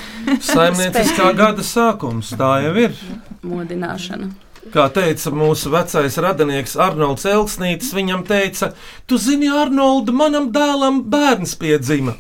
Saimnieciskā 0.45 1.33
gada 1.39 1.65
sākums, 1.67 2.35
tā 2.39 2.53
jau 2.67 2.77
ir. 2.89 3.03
Modināšana. 3.47 4.31
Kā 4.71 4.85
teica 4.95 5.33
mūsu 5.35 5.71
vecais 5.73 6.15
radinieks 6.21 6.77
Arnolds 6.79 7.25
Elksnītis, 7.27 7.91
viņam 7.97 8.23
teica, 8.29 8.71
tu 9.09 9.19
zini, 9.19 9.49
Arnold, 9.51 10.13
manam 10.15 10.51
dēlam 10.55 11.01
bērns 11.11 11.57
piedzima. 11.59 12.15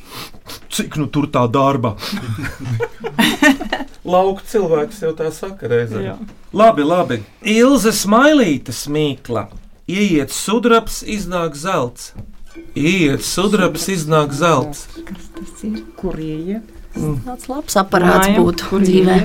Cik 0.72 0.96
nu 0.98 1.06
tur 1.12 1.28
tā 1.30 1.44
darba? 1.52 1.94
Lauka 4.12 4.42
cilvēks 4.50 5.04
jau 5.04 5.12
tā 5.18 5.28
saka 5.34 5.70
reizē. 5.70 6.02
Jā. 6.08 6.16
Labi, 6.56 6.86
labi. 6.86 7.20
Ilze 7.46 7.92
Smailīte 7.94 8.74
smīkla. 8.74 9.46
Iet 9.90 10.30
sudrabs, 10.30 11.00
iznāk 11.02 11.56
zelts. 11.58 12.12
Iet 12.78 13.24
sudrabs, 13.26 13.88
iznāk 13.90 14.34
zelts. 14.36 14.86
Kur 15.98 16.18
ieiet? 16.20 16.76
Tāds 17.24 17.46
labs 17.50 17.78
aparāts 17.78 18.28
Mājam, 18.28 18.44
būtu 18.44 18.82
dzīvē. 18.84 19.16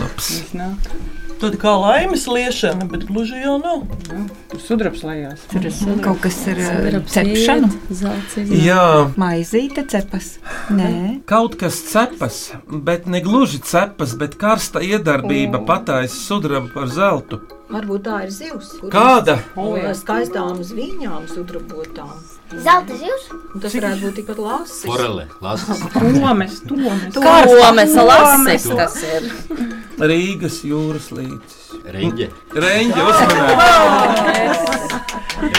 Labs. 0.00 0.32
Tad 1.36 1.58
kā 1.60 1.72
laimes 1.76 2.22
liešana, 2.30 2.86
bet 2.88 3.02
gluži 3.10 3.42
jau 3.42 3.56
nav. 3.60 3.82
Tur 4.48 4.62
sudrabs 4.64 5.02
lejās. 5.04 5.42
Tur 5.50 5.66
ir 5.68 5.74
kaut 6.04 6.22
kas 6.24 6.38
ar 6.48 6.60
eh, 6.62 6.68
Sudrabs 6.70 7.16
cepšanu. 7.18 7.68
iet, 7.68 7.90
zelts. 8.00 8.38
Jā, 8.64 8.86
Maizīte 9.20 9.84
cepas. 9.92 10.30
Nē, 10.72 10.92
kaut 11.28 11.58
kas 11.60 11.82
cepas, 11.90 12.38
bet 12.70 13.04
ne 13.10 13.20
gluži 13.26 13.60
cepas, 13.66 14.16
bet 14.16 14.38
karsta 14.40 14.80
iedarbība 14.80 15.60
pataisa 15.68 16.16
sudrabu 16.16 16.72
par 16.72 16.88
zeltu. 16.94 17.42
Varbūt 17.66 18.04
tā 18.06 18.20
ir 18.22 18.30
zivs. 18.30 18.68
Kāda? 18.92 19.40
ar 19.58 19.94
Skaistām 19.98 20.60
zvīņām 20.62 21.24
sudrabotām. 21.26 22.12
Zelta 22.62 22.94
zivs? 23.00 23.24
Un 23.34 23.62
Tas 23.64 23.74
varētu 23.74 24.00
būt 24.04 24.14
tikpat 24.20 24.38
lasis. 24.44 24.84
Forele, 24.86 25.24
lasas. 25.42 25.82
Tomes, 25.96 26.60
tomes. 26.68 27.16
Komes 27.16 27.96
lasis 27.98 28.68
tas 28.70 28.96
ir. 29.02 29.26
Rīgas 29.98 30.60
jūras 30.68 31.10
līcis. 31.16 31.62
Reņģe. 31.96 32.26
Reņģi 32.54 33.00
uzmanīgi! 33.10 33.66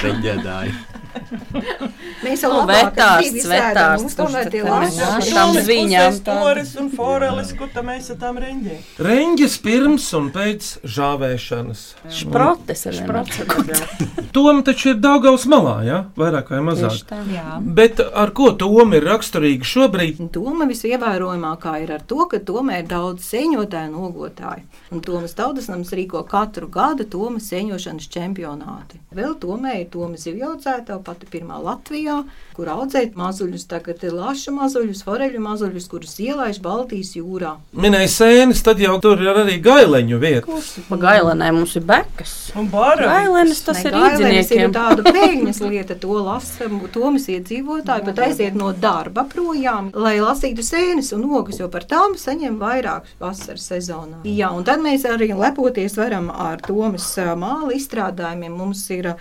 Reņģēdāji. 0.03 0.96
Mēs 2.25 2.41
jau 2.43 2.49
Nu, 2.53 2.59
labāk 2.63 2.97
sēdam, 2.97 4.01
mums 4.01 4.15
tomēr 4.17 4.49
tie 4.51 4.61
te 4.63 4.69
lasis. 4.69 4.97
mēs- 4.99 5.27
ir- 5.27 5.33
Tām 5.37 5.51
zvīņām 5.57 6.07
Pusēs 6.11 6.21
tāda. 6.25 6.43
Toris 6.43 6.71
un 6.81 6.89
forelis, 6.89 7.51
ko 7.59 7.67
tam 7.73 7.85
mēs 7.91 8.09
tām 8.21 8.39
reņģiem. 8.41 8.79
Reņģis 9.07 9.57
pirms 9.65 10.07
un 10.17 10.29
pēc 10.33 10.69
žāvēšanas. 10.97 11.81
Šprotes 12.19 12.85
ar 12.89 12.97
vienmēr. 12.97 14.27
Tom 14.33 14.63
taču 14.65 14.89
ir 14.93 14.99
Daugaus 15.01 15.45
malā, 15.49 15.75
ja? 15.85 15.99
vairāk 16.17 16.49
vai 16.53 16.59
mazāk. 16.65 17.13
Jā. 17.33 17.57
Bet 17.61 17.99
ar 18.01 18.31
ko 18.37 18.51
Tom 18.57 18.93
ir 18.97 19.05
raksturīga 19.07 19.65
šobrīd? 19.67 20.19
Doma 20.33 20.65
visievērojamākā 20.69 21.75
ir 21.83 21.93
ar 21.97 22.01
to, 22.09 22.25
ka 22.31 22.39
tomēr 22.39 22.83
ir 22.83 22.89
daudz 22.91 23.25
sēņotāju 23.31 23.93
un 23.93 24.09
ogotāju. 24.09 24.65
Un 24.91 25.01
Tomas 25.05 25.33
Taudasnams 25.37 25.91
rīko 25.97 26.21
katru 26.29 26.67
gadu 26.71 27.05
Tomas 27.09 27.49
sēņošanas 27.51 28.09
čempionāti. 28.13 28.99
Vēl 29.17 29.35
tomēr 29.41 29.81
ir 29.83 29.89
Tomas 29.93 30.25
zivjaucētā, 30.27 30.99
pati 31.07 31.29
pirmā 31.31 31.57
Latvijā, 31.63 32.19
kur 32.57 32.69
audzēt 32.73 33.15
mazuļus, 33.17 33.67
tagad 33.71 34.03
ir 34.03 34.15
laša 34.17 34.53
mazuļus, 34.55 35.03
foreļu 35.07 35.41
mazuļus, 35.43 35.87
kurus 35.91 36.17
ielaiž 36.23 36.59
Baltijas 36.63 37.13
jūrā. 37.17 37.55
Minēja 37.77 38.09
sēnes, 38.13 38.63
tad 38.65 38.81
jau 38.83 38.97
tur 39.03 39.21
ir 39.23 39.41
arī 39.45 39.57
gaileņu 39.63 40.19
vietas. 40.21 40.73
Pa 40.89 40.99
gailenē 41.01 41.51
mums 41.55 41.75
ir 41.79 41.85
bekas. 41.87 42.35
Un 42.57 42.69
bara. 42.73 43.07
Gailenes 43.13 43.61
tas 43.65 43.83
ir 43.85 43.95
Gailenis 43.95 44.51
ir 44.51 44.63
īdziniekiem. 44.65 44.75
tāda 44.75 45.13
pēkšņas 45.15 45.61
lieta, 45.67 45.97
to 46.01 46.17
lasa 46.17 46.69
Tomas 46.93 47.27
iedzīvotāji, 47.31 48.05
pat 48.07 48.21
aiziet 48.27 48.57
no 48.57 48.71
darba 48.73 49.25
projām, 49.29 49.91
lai 49.93 50.17
lasītu 50.21 50.65
sēnes 50.65 51.13
un 51.15 51.27
ogas, 51.37 51.61
jo 51.61 51.69
par 51.71 51.85
tām 51.89 52.17
saņem 52.19 52.57
vairāk 52.61 53.07
vasaras 53.21 53.67
sezonā. 53.71 54.23
Jā, 54.27 54.51
un 54.55 54.65
tad 54.67 54.81
mēs 54.83 55.05
arī 55.07 55.31
lepoties 55.37 55.97
varam 55.99 56.31
ar 56.33 56.63
Tomas 56.65 57.09
māla 57.37 57.75
izstrādājumiem. 57.77 58.55
Mums 58.57 58.83
ir 58.95 59.13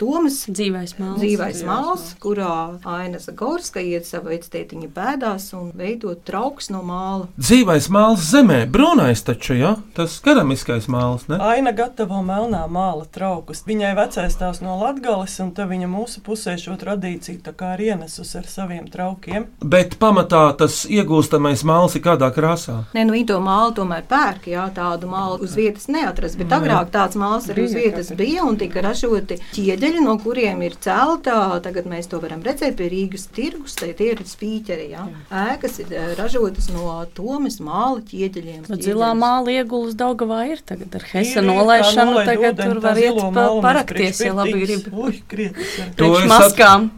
Tomas 0.00 0.40
Dzīvais 0.48 0.96
māls. 0.98 1.20
dzīvais 1.20 1.60
māls, 1.66 2.06
kurā 2.22 2.80
Aina 2.88 3.20
Zagorska 3.22 3.82
iet 3.84 4.08
savu 4.08 4.32
veictētiņa 4.32 4.88
pēdās 4.94 5.50
un 5.54 5.68
veidot 5.76 6.24
trauks 6.26 6.70
no 6.72 6.80
māla. 6.86 7.28
Dzīvais 7.38 7.86
māls 7.94 8.24
zemē, 8.32 8.64
brūnais 8.70 9.22
taču, 9.26 9.54
ja? 9.58 9.74
Tas 9.94 10.16
keramiskais 10.24 10.88
māls, 10.90 11.28
ne? 11.30 11.38
Aina 11.38 11.70
gatavo 11.76 12.22
melnā 12.26 12.64
māla 12.66 13.06
traukus. 13.14 13.62
Viņai 13.68 13.92
vecais 13.98 14.38
tās 14.40 14.62
no 14.64 14.80
Latgales, 14.80 15.36
un 15.44 15.52
tad 15.54 15.70
viņa 15.70 15.90
mūsu 15.92 16.24
pusē 16.26 16.56
šo 16.58 16.74
tradīciju 16.80 17.44
tā 17.44 17.54
kā 17.54 17.76
ir 17.76 17.92
ienesus 17.92 18.34
ar 18.40 18.50
saviem 18.50 18.88
traukiem. 18.90 19.46
Bet 19.60 19.98
pamatā 20.02 20.42
tas 20.58 20.82
iegūstamais 20.90 21.62
māls 21.68 21.94
ir 21.94 22.04
kādā 22.08 22.32
krāsā. 22.34 22.80
Nē, 22.96 23.06
nu 23.06 23.14
viņi 23.14 23.30
to 23.30 23.38
mālu 23.44 23.76
tomēr 23.78 24.02
pērk, 24.10 24.50
jā, 24.56 24.66
tādu 24.74 25.12
mālu 25.12 25.38
uz 25.44 25.54
vietas 25.58 25.86
neatrast, 25.92 26.40
bet 26.40 26.58
agrāk 26.58 26.90
tāds 26.94 27.20
māls 27.20 27.46
arī 27.52 27.68
uz 27.68 27.74
Bija 27.74 27.90
vietas 27.90 28.12
bija 28.16 28.44
un 28.44 28.56
tika 28.56 28.80
ražoti 28.80 29.38
ķieģeļi, 29.84 30.02
no 30.04 30.14
kuriem 30.22 30.62
ir 30.64 30.74
celta, 30.80 31.60
tagad 31.64 31.86
mēs 31.90 32.08
to 32.08 32.18
varam 32.22 32.40
redzēt 32.44 32.76
pie 32.78 32.86
Rīgas 32.88 33.26
tirgus, 33.34 33.76
tie 33.76 33.92
ir 34.06 34.22
spīķeri, 34.24 34.86
jā. 34.94 35.04
Ēkas 35.28 35.80
ir 35.82 35.92
eh, 35.92 36.14
ražotas 36.18 36.70
no 36.72 37.02
tomas 37.16 37.58
māla 37.60 38.00
ķieģeļiem. 38.08 38.64
Nu, 38.70 38.78
Zilā 38.80 39.12
māla 39.18 39.58
iegulas 39.58 39.96
Daugavā 39.98 40.44
ir 40.54 40.62
tagad 40.64 40.96
ar 40.96 41.04
Hesa 41.10 41.44
nolaišanu. 41.44 42.14
nolaid 42.14 42.30
Tagad 42.32 42.56
ūdeni, 42.56 42.70
tur 42.70 42.80
tā 42.80 42.86
var 42.86 43.02
iet 43.02 43.20
pa, 43.36 43.46
parakties, 43.66 44.22
ja 44.24 44.32
labi 44.36 44.56
grib. 44.64 44.88
Ui, 44.92 45.20
krietni. 45.28 45.68
To 46.00 46.14
Priekš 46.14 46.32
maskām. 46.32 46.90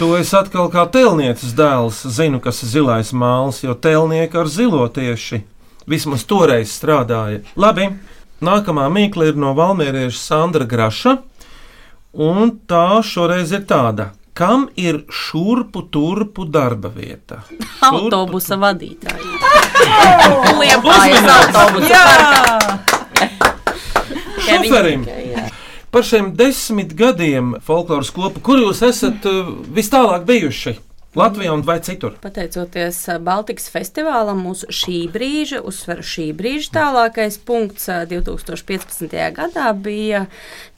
To 0.00 0.14
es 0.16 0.30
atkal 0.32 0.70
kā 0.72 0.86
telnieces 0.88 1.50
dēls 1.52 1.98
zinu, 2.14 2.38
kas 2.40 2.62
ir 2.64 2.70
zilais 2.70 3.10
māls, 3.12 3.58
jo 3.60 3.74
telnieki 3.76 4.38
ar 4.40 4.48
zilo 4.48 4.86
tieši 4.88 5.42
vismaz 5.90 6.24
toreiz 6.24 6.72
strādāja. 6.72 7.42
Labi, 7.58 7.90
nākamā 8.40 8.86
mīkla 8.94 9.28
ir 9.28 9.36
no 9.36 9.50
Valmērieša 9.58 10.16
Sandra 10.16 10.64
Graša, 10.64 11.18
un 12.12 12.58
tā 12.66 13.02
šoreiz 13.06 13.52
ir 13.52 13.66
tāda. 13.70 14.10
Kam 14.34 14.68
ir 14.78 15.02
šurpu 15.10 15.82
turpu 15.92 16.46
darba 16.48 16.88
vieta? 16.94 17.42
Autobusa 17.90 18.56
vadītāji. 18.60 19.24
Liepājas 20.60 21.26
autobusa 21.34 22.04
parkā. 22.06 22.90
Šoferim! 24.40 25.04
Par 25.90 26.06
šiem 26.06 26.30
desmit 26.38 26.94
gadiem 26.94 27.56
folkloras 27.66 28.12
kopu, 28.14 28.40
kur 28.46 28.60
jūs 28.62 28.84
esat 28.86 29.26
uh, 29.26 29.50
vis 29.74 29.90
tālāk 29.90 30.22
bijuši? 30.28 30.76
Latvijā 31.18 31.50
un 31.50 31.64
vai 31.66 31.80
citur? 31.82 32.14
Pateicoties 32.22 33.00
ā, 33.10 33.16
Baltikas 33.26 33.66
festivālam, 33.74 34.44
mūsu 34.46 34.68
šī 34.70 35.00
brīža, 35.10 35.58
uzsveru 35.66 36.04
šī 36.06 36.28
brīža 36.38 36.70
tālākais 36.76 37.40
punkts 37.42 37.88
ā, 37.90 38.04
2015. 38.06 39.16
gadā 39.34 39.72
bija 39.74 40.28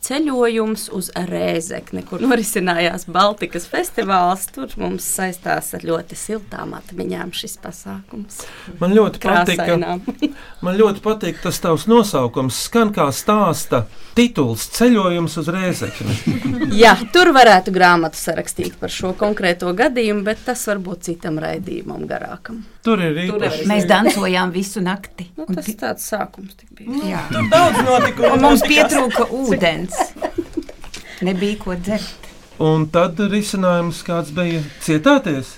ceļojums 0.03 0.89
uz 0.97 1.11
Rēzekni, 1.15 2.03
kur 2.07 2.23
norisinājās 2.25 3.07
Baltikas 3.13 3.69
festivāls. 3.71 4.49
Tur 4.53 4.73
mums 4.81 5.07
saistās 5.07 5.73
ar 5.77 5.87
ļoti 5.87 6.19
siltām 6.19 6.75
atmiņām 6.79 7.33
šis 7.37 7.57
pasākums. 7.63 8.43
Man 8.83 8.97
ļoti 8.97 9.23
Krāsainām. 9.23 10.03
man 10.65 10.79
ļoti 10.79 11.05
patīk 11.05 11.43
tas 11.45 11.61
tavs 11.63 11.87
nosaukums. 11.91 12.59
Skan 12.67 12.93
kā 12.95 13.09
stāsta 13.15 13.85
tituls 14.19 14.67
Ceļojums 14.75 15.39
uz 15.41 15.51
Rēzekni. 15.55 16.19
Jā, 16.83 16.97
tur 17.15 17.33
varētu 17.37 17.75
grāmatu 17.75 18.19
sarakstīt 18.19 18.77
par 18.81 18.93
šo 18.93 19.15
konkrēto 19.19 19.71
gadījumu, 19.77 20.27
bet 20.27 20.43
tas 20.47 20.67
varbūt 20.71 21.09
citam 21.11 21.39
raidījumam 21.43 22.07
garākam. 22.11 22.63
Tur 22.83 22.99
ir 22.99 23.19
īpaši. 23.29 23.67
Mēs 23.71 23.85
dancojām 23.87 24.51
visu 24.55 24.81
nakti. 24.83 25.29
Nu, 25.39 25.47
tas 25.55 25.69
ir 25.71 25.77
tāds 25.79 26.03
sākums. 26.11 26.57
tik 26.59 26.73
bija. 26.81 26.99
Jā, 27.12 27.21
Daudz 27.53 27.79
notikumu. 27.87 28.33
un 28.35 28.41
mums 28.43 28.65
pietrūka 28.67 29.29
ūdens. 29.31 29.95
Nebija 31.23 31.59
ko 31.62 31.77
dzert. 31.79 32.31
Un 32.62 32.89
tad 32.91 33.19
risinājums 33.31 34.03
kāds 34.07 34.31
bija 34.35 34.61
cietāties? 34.83 35.55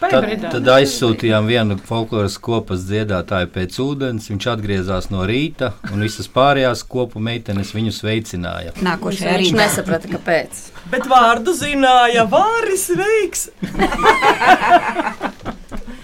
Tad, 0.00 0.26
tad 0.52 0.66
aizsūtījām 0.68 1.46
vienu 1.48 1.76
folkloras 1.88 2.36
kopas 2.38 2.82
dziedātāju 2.88 3.48
pēc 3.54 3.78
ūdens. 3.80 4.26
Viņš 4.30 4.46
atgriezās 4.52 5.10
no 5.10 5.24
rīta, 5.28 5.72
un 5.92 6.04
visas 6.04 6.28
pārējās 6.32 6.82
kopu 6.88 7.18
meitenes 7.24 7.72
viņu 7.74 7.92
sveicināja. 7.96 8.74
Nākošajā 8.84 9.34
Viņš 9.38 9.50
rītā. 9.50 9.60
nesaprata, 9.62 10.10
kāpēc. 10.14 10.62
Bet 10.92 11.08
vārdu 11.10 11.56
zināja, 11.56 12.26
Vāris 12.30 12.86
veiks. 12.96 13.48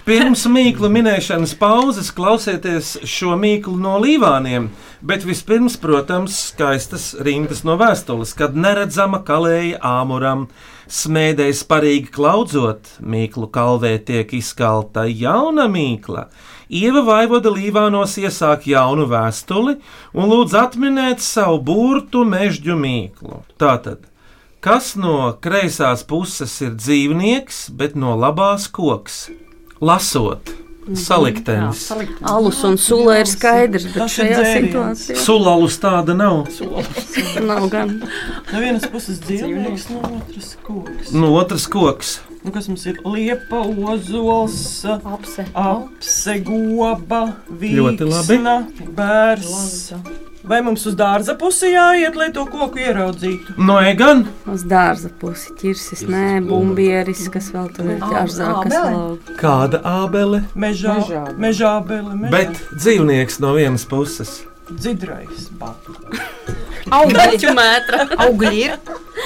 Pirms 0.03 0.41
mīklu 0.51 0.89
minēšanas 0.91 1.53
pauzes 1.55 2.09
klausieties 2.11 2.89
šo 3.07 3.37
mīklu 3.39 3.77
no 3.79 3.93
līvāniem, 4.03 4.65
bet 4.99 5.23
vispirms, 5.23 5.77
protams, 5.79 6.35
skaistas 6.49 7.05
rindas 7.23 7.61
no 7.63 7.77
vēstules, 7.79 8.33
kad 8.35 8.51
neredzama 8.51 9.21
kalēja 9.23 9.77
āmuram, 9.87 10.49
smēdējas 10.91 11.61
parīgi 11.69 12.11
klaudzot, 12.17 12.89
mīklu 12.99 13.47
kalvē 13.55 13.93
tiek 14.03 14.33
izkalta 14.35 15.05
jauna 15.07 15.69
mīkla. 15.71 16.25
Ieva 16.67 17.05
Vaivoda 17.07 17.55
Līvānos 17.55 18.17
iesāk 18.19 18.67
jaunu 18.73 19.07
vēstuli 19.07 19.77
un 20.11 20.27
lūdz 20.33 20.57
atminēt 20.65 21.23
savu 21.23 21.61
burtu 21.71 22.25
mežģu 22.27 22.75
mīklu. 22.75 23.39
Tātad, 23.55 24.03
kas 24.59 24.97
no 24.99 25.31
kreisās 25.39 26.03
puses 26.03 26.59
ir 26.59 26.75
dzīvnieks, 26.75 27.69
bet 27.71 27.95
no 27.95 28.19
labās 28.19 28.67
koks? 28.67 29.29
Lasot, 29.83 30.51
saliktenis. 30.99 31.85
Alus 32.27 32.61
un 32.67 32.77
sula 32.79 33.17
ir 33.21 33.27
skaidrs, 33.29 33.85
bet 33.91 33.97
Tas 34.03 34.17
ir 34.19 34.29
šajā 34.29 34.43
situācijā 34.57 35.17
Sulalus 35.19 35.77
tāda 35.83 36.15
nav. 36.15 36.45
nav 37.43 37.67
gan. 37.73 37.95
No 38.51 38.61
vienas 38.63 38.85
puses 38.91 39.19
dzīvnieks, 39.23 39.89
no 39.91 40.01
otras 40.19 40.53
koks. 40.63 41.11
No 41.15 41.33
otras 41.39 41.67
koks. 41.67 42.13
Nu, 42.43 42.51
kas 42.51 42.67
mums 42.67 42.83
ir 42.91 42.97
liepa, 43.07 43.61
ozols, 43.87 44.83
Apse. 44.87 45.45
apse, 45.55 46.33
goba, 46.43 47.21
vīksna, 47.47 48.57
bērs. 48.97 49.93
Vai 50.43 50.59
mums 50.61 50.83
uz 50.89 50.95
dārza 50.99 51.37
pusi 51.39 51.69
jāiet, 51.71 52.17
lai 52.19 52.27
to 52.35 52.43
koku 52.51 52.81
ieraudzītu? 52.83 53.53
No 53.63 53.77
egan, 53.79 54.25
Uz 54.51 54.65
dārza 54.67 55.07
pusi 55.21 55.53
ķirsis, 55.61 56.01
nē, 56.11 56.41
bumbieris, 56.49 57.29
kas 57.31 57.47
vēl 57.55 57.69
tur 57.75 57.93
ir 57.93 58.03
ārzā, 58.03 58.49
kas 58.65 58.73
vēl. 58.75 59.13
kāda 59.39 59.79
ābele, 59.87 60.41
Mežā, 60.55 60.97
mežā 61.39 61.77
bele, 61.87 62.17
mežā. 62.25 62.31
bet 62.35 62.59
dzīvnieks 62.75 63.39
no 63.39 63.53
vienas 63.55 63.85
puses. 63.87 64.41
Dzidrais, 64.73 65.47
batu. 65.59 65.95
Augļu 66.91 67.53
mētra. 67.55 68.03
Augļi 68.25 68.51
ir. 68.65 68.77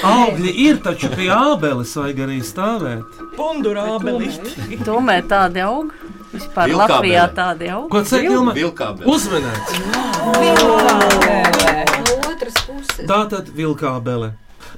Augļi 0.05 0.53
ir 0.67 0.77
taču 0.85 1.09
pie 1.15 1.29
ābeles, 1.33 1.93
vajag 1.97 2.21
arī 2.27 2.37
stāvēt. 2.45 3.21
Pundura 3.37 3.87
abelišķi. 3.95 4.79
Tomēr 4.85 5.25
tādi 5.29 5.61
aug. 5.65 5.93
Vispār 6.33 6.67
Vilkābele. 6.71 6.87
Latvijā 6.91 7.27
tādi 7.35 7.69
aug. 7.71 7.87
Ko 7.91 8.03
saka 8.03 8.27
Ilma? 8.27 8.53
Vilkābele. 8.57 9.07
Uzmanīts! 9.07 9.69
No 12.07 12.17
otras 12.27 12.57
puses. 12.65 13.05
Tā 13.07 13.21
tad 13.31 13.53
vilkābele. 13.55 14.33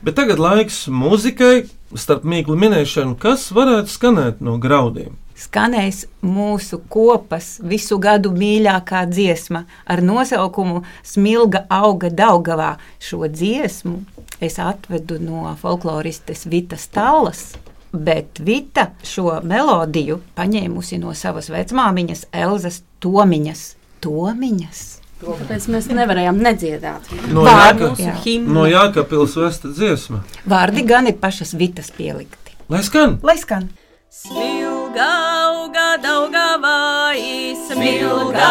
Bet 0.06 0.16
tagad 0.16 0.40
laiks 0.40 0.86
muzikai, 0.88 1.66
starp 1.98 2.24
mīklu 2.24 2.56
minēšanu, 2.60 3.18
kas 3.20 3.50
varētu 3.52 3.92
skanēt 3.92 4.40
no 4.46 4.56
graudiem. 4.62 5.18
Skanēs 5.40 6.04
mūsu 6.24 6.82
kopas 6.92 7.58
visu 7.64 7.96
gadu 8.00 8.32
mīļākā 8.36 9.06
dziesma 9.08 9.64
ar 9.88 10.02
nosaukumu 10.04 10.84
Smilga 11.04 11.64
auga 11.72 12.12
Daugavā. 12.12 12.74
Šo 13.00 13.24
dziesmu 13.32 14.02
es 14.44 14.60
atvedu 14.60 15.20
no 15.24 15.56
folkloristes 15.62 16.44
Vitas 16.52 16.88
Tallas. 16.92 17.54
Bet 17.92 18.40
Vita 18.46 18.92
šo 19.06 19.40
melodiju 19.44 20.20
paņēmusi 20.38 21.00
no 21.02 21.16
savas 21.18 21.50
vecmāmiņas 21.50 22.28
Elzas 22.32 22.84
Tomiņas. 23.02 23.64
Tomiņas. 24.04 24.82
Tāpēc 25.20 25.66
mēs 25.74 25.90
nevarējām 25.92 26.38
nedziedāt. 26.40 27.10
No, 27.34 27.44
Vārdu, 27.44 27.90
Jāka, 28.00 28.36
no 28.48 28.64
Jākapils 28.70 29.36
vesta 29.42 29.72
dziesma. 29.74 30.22
Vārdi 30.48 30.86
gan 30.88 31.10
ir 31.12 31.18
pašas 31.20 31.52
Vitas 31.60 31.92
pielikti. 31.92 32.56
Lai 32.72 32.84
skan! 32.86 33.18
Lai 33.26 33.36
skan! 33.42 33.68
Smilga 34.10 35.10
auga 35.50 35.90
daugavai, 36.02 37.56
smilga 37.68 38.50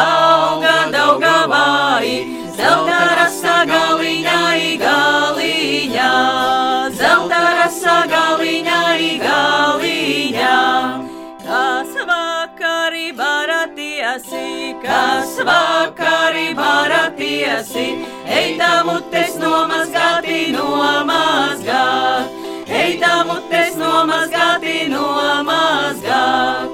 kas 15.39 15.47
vakari 15.47 16.55
baratiesi, 16.55 18.05
eita 18.27 18.85
mutes 18.85 19.37
nomazgāti 19.39 20.53
nomazgāt. 20.53 22.31
Eita 22.69 23.25
mutes 23.25 23.77
nomazgāti 23.77 24.89
nomazgāt. 24.89 26.69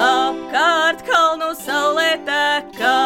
Apkārt 0.00 1.02
kalnu 1.04 1.54
saulē 1.54 2.16
teka, 2.24 2.96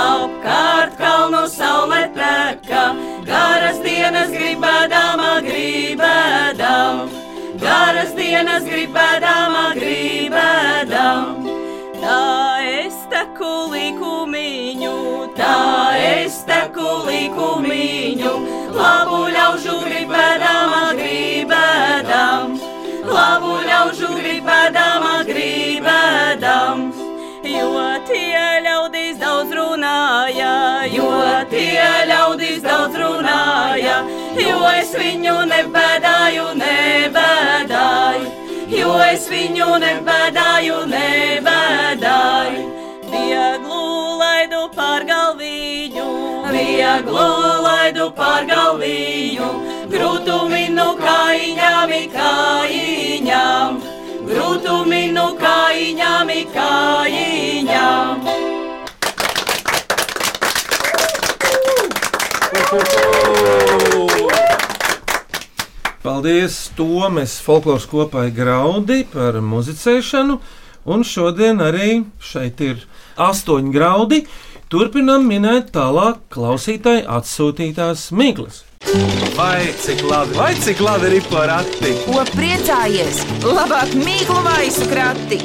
apkārt 0.00 0.96
kalnu 0.98 1.46
saulē 1.48 2.04
teka, 2.14 2.94
garas 3.26 3.78
dienas 3.82 4.30
gribēdama 4.30 5.40
gribēdam, 5.42 7.08
garas 7.58 8.14
dienas 8.14 8.62
gribēdama 8.64 9.74
gribēdam. 9.80 11.42
Tā 12.04 12.63
es 13.24 13.30
teku 13.30 13.72
likumiņu, 13.72 15.32
tā 15.36 15.96
es 15.96 16.44
teku 16.44 17.06
likumiņu, 17.08 18.32
labu 18.76 19.20
ļaužu 19.32 19.78
gribēdama 19.80 20.92
gribēdam, 20.98 22.58
labu 23.08 23.54
ļaužu 23.64 24.10
gribēdama 24.20 25.24
gribēdam. 25.24 26.92
Jo 27.44 27.96
tie 28.08 28.60
ļaudīs 28.66 29.16
daudz 29.16 29.52
runāja, 29.56 30.84
jo 30.92 31.08
tie 31.48 31.88
ļaudīs 32.08 32.60
daudz 32.60 32.96
runāja, 33.00 34.02
jo 34.36 34.60
es 34.76 34.92
viņu 34.92 35.38
nebēdāju, 35.48 36.48
nebēdāju, 36.60 38.32
jo 38.68 38.96
es 39.08 39.28
viņu 39.32 39.78
nebēdāju, 39.80 40.80
nebēdāju. 40.92 41.63
Vieglu 46.94 47.62
laidu 47.64 48.10
pār 48.14 48.44
galviņu, 48.46 49.48
Grūtumi 49.90 50.68
no 50.74 50.94
kājām, 50.98 51.90
kājām, 52.12 53.80
grūtumi 54.28 55.12
no 55.12 55.34
kājām, 55.38 56.30
kājām. 56.54 58.24
Paldies 66.04 66.70
Tomes 66.76 67.40
folkloras 67.40 67.86
kopai 67.88 68.30
graudi 68.30 69.04
par 69.12 69.40
muzicēšanu, 69.40 70.38
un 70.84 71.04
šodien 71.04 71.62
arī 71.64 72.04
šeit 72.20 72.60
ir 72.64 72.84
astoņi 73.20 73.72
graudi. 73.74 74.24
Turpinam 74.72 75.26
minēt 75.28 75.70
tālāk 75.74 76.22
klausītāji 76.34 77.04
atsūtītās 77.06 78.08
miglas. 78.16 78.64
Vai 79.36 79.72
cik 79.80 80.02
labi, 80.08 80.36
vai 80.36 80.52
cik 80.60 80.80
labi 80.84 81.12
ir 81.18 81.28
porakti? 81.30 81.92
Ko 82.04 82.24
priecājies? 82.34 83.22
Labāk 83.44 83.94
mīklu 83.98 84.40
maisu 84.44 84.88
krati! 84.90 85.40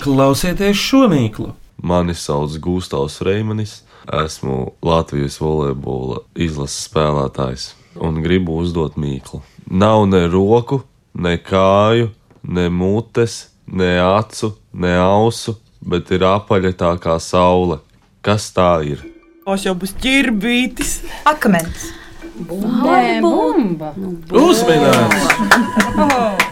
Klausieties 0.00 0.80
šo 0.80 1.06
mīklu! 1.12 1.50
Mani 1.84 2.14
sauc 2.16 2.56
Gustavs 2.64 3.20
Reimanis, 3.24 3.82
esmu 4.08 4.74
Latvijas 4.84 5.36
volejbola 5.40 6.22
izlases 6.36 6.86
spēlētājs 6.88 7.66
un 8.00 8.22
gribu 8.24 8.56
uzdot 8.62 8.96
mīklu. 9.00 9.42
Nav 9.70 10.06
ne 10.08 10.24
roku, 10.28 10.82
ne 11.14 11.36
kāju, 11.40 12.10
ne 12.42 12.68
mutes, 12.72 13.53
ne 13.66 13.98
acu, 14.00 14.54
ne 14.72 14.94
ausu, 14.98 15.56
bet 15.80 16.10
ir 16.14 16.24
apaļa 16.28 16.72
tā 16.78 16.94
kā 17.02 17.18
saule. 17.22 17.80
Kas 18.24 18.48
tā 18.56 18.78
ir? 18.88 19.02
Os 19.44 19.66
jau 19.66 19.74
būs 19.76 19.92
ķirbītis. 20.00 21.02
Akmens. 21.28 21.90
Nē, 22.34 23.20
bumba. 23.22 23.92
Uzminēts! 24.34 25.28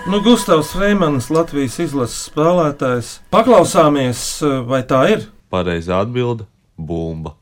Nu, 0.06 0.20
Gustavs 0.22 0.70
Freimans, 0.76 1.26
Latvijas 1.32 1.80
izlases 1.82 2.28
spēlētājs. 2.28 3.16
Paklausāmies, 3.34 4.22
vai 4.68 4.84
tā 4.86 5.02
ir? 5.16 5.26
Pareizā 5.50 6.02
atbilde- 6.04 6.46
bumba. 6.90 7.34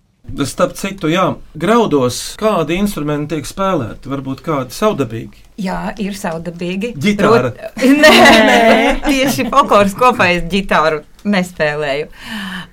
Starp 0.46 0.74
citu, 0.78 1.08
jā, 1.12 1.26
graudos 1.58 2.18
kādi 2.40 2.76
instrumenti 2.80 3.34
tiek 3.36 3.48
spēlēti, 3.48 4.10
varbūt 4.10 4.42
kādi 4.46 4.76
savdabīgi. 4.76 5.44
Jā, 5.60 5.92
ir 6.00 6.14
saudabīgi. 6.16 6.94
Ģitāra. 6.96 7.50
Prot- 7.52 7.86
Nē, 8.04 8.12
nē, 8.48 8.60
tieši 9.04 9.48
folkloras 9.52 9.96
kopā 9.98 10.30
es 10.36 10.46
ģitāru 10.52 11.02
nespēlēju. 11.28 12.08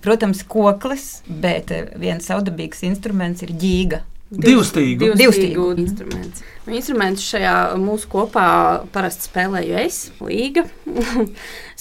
Protams, 0.05 0.43
koklis, 0.47 1.07
bet 1.27 1.73
eh, 1.75 1.89
viens 1.99 2.29
saudabīgs 2.29 2.85
instruments 2.87 3.43
ir 3.43 3.51
ģīga. 3.59 4.03
Divstīgu. 4.27 5.13
Divstīgu 5.15 5.69
instruments. 5.79 6.41
Nu, 6.65 6.73
Instrumentus 6.75 7.23
šajā 7.31 7.53
mūsu 7.79 8.09
kopā 8.11 8.47
parasti 8.91 9.29
spēlēju 9.29 9.77
es, 9.85 9.99
Līga. 10.19 10.65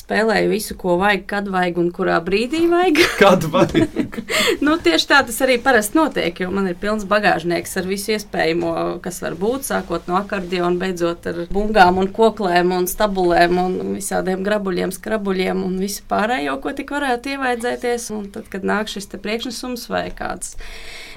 spēlēju 0.06 0.50
visu, 0.52 0.74
ko 0.78 0.94
vajag, 1.00 1.24
kad 1.26 1.48
vajag 1.50 1.78
un 1.82 1.88
kurā 1.94 2.20
brīdī 2.22 2.62
vajag. 2.70 3.00
Kad 3.20 3.46
vajag? 3.50 4.18
nu, 4.64 4.76
tieši 4.82 5.08
tā 5.10 5.18
tas 5.26 5.38
arī 5.42 5.56
parasti 5.62 5.98
notiek, 5.98 6.42
jo 6.44 6.50
man 6.54 6.68
ir 6.70 6.76
pilns 6.78 7.06
bagāžnieks 7.10 7.74
ar 7.80 7.88
visu 7.90 8.14
iespējamo, 8.14 8.70
kas 9.02 9.18
var 9.24 9.34
būt, 9.40 9.66
sākot 9.66 10.06
no 10.06 10.18
akordiona, 10.20 10.78
beidzot 10.78 11.26
ar 11.26 11.42
bungām 11.50 11.98
un 12.02 12.12
koklēm 12.14 12.70
un 12.76 12.86
stabulēm 12.90 13.58
un 13.64 13.76
visādiem 13.96 14.46
grabuļiem, 14.46 14.94
skrabuļiem 14.94 15.66
un 15.66 15.76
visu 15.82 16.06
pārējo, 16.06 16.54
ko 16.62 16.76
tik 16.76 16.94
varētu 16.94 17.34
ievaidzēties. 17.34 18.08
Un 18.14 18.30
tad, 18.34 18.46
kad 18.52 18.66
nāk 18.66 18.92
šis 18.92 19.10
priekšnesums 19.16 19.88
vai 19.90 20.06
kāds 20.14 20.54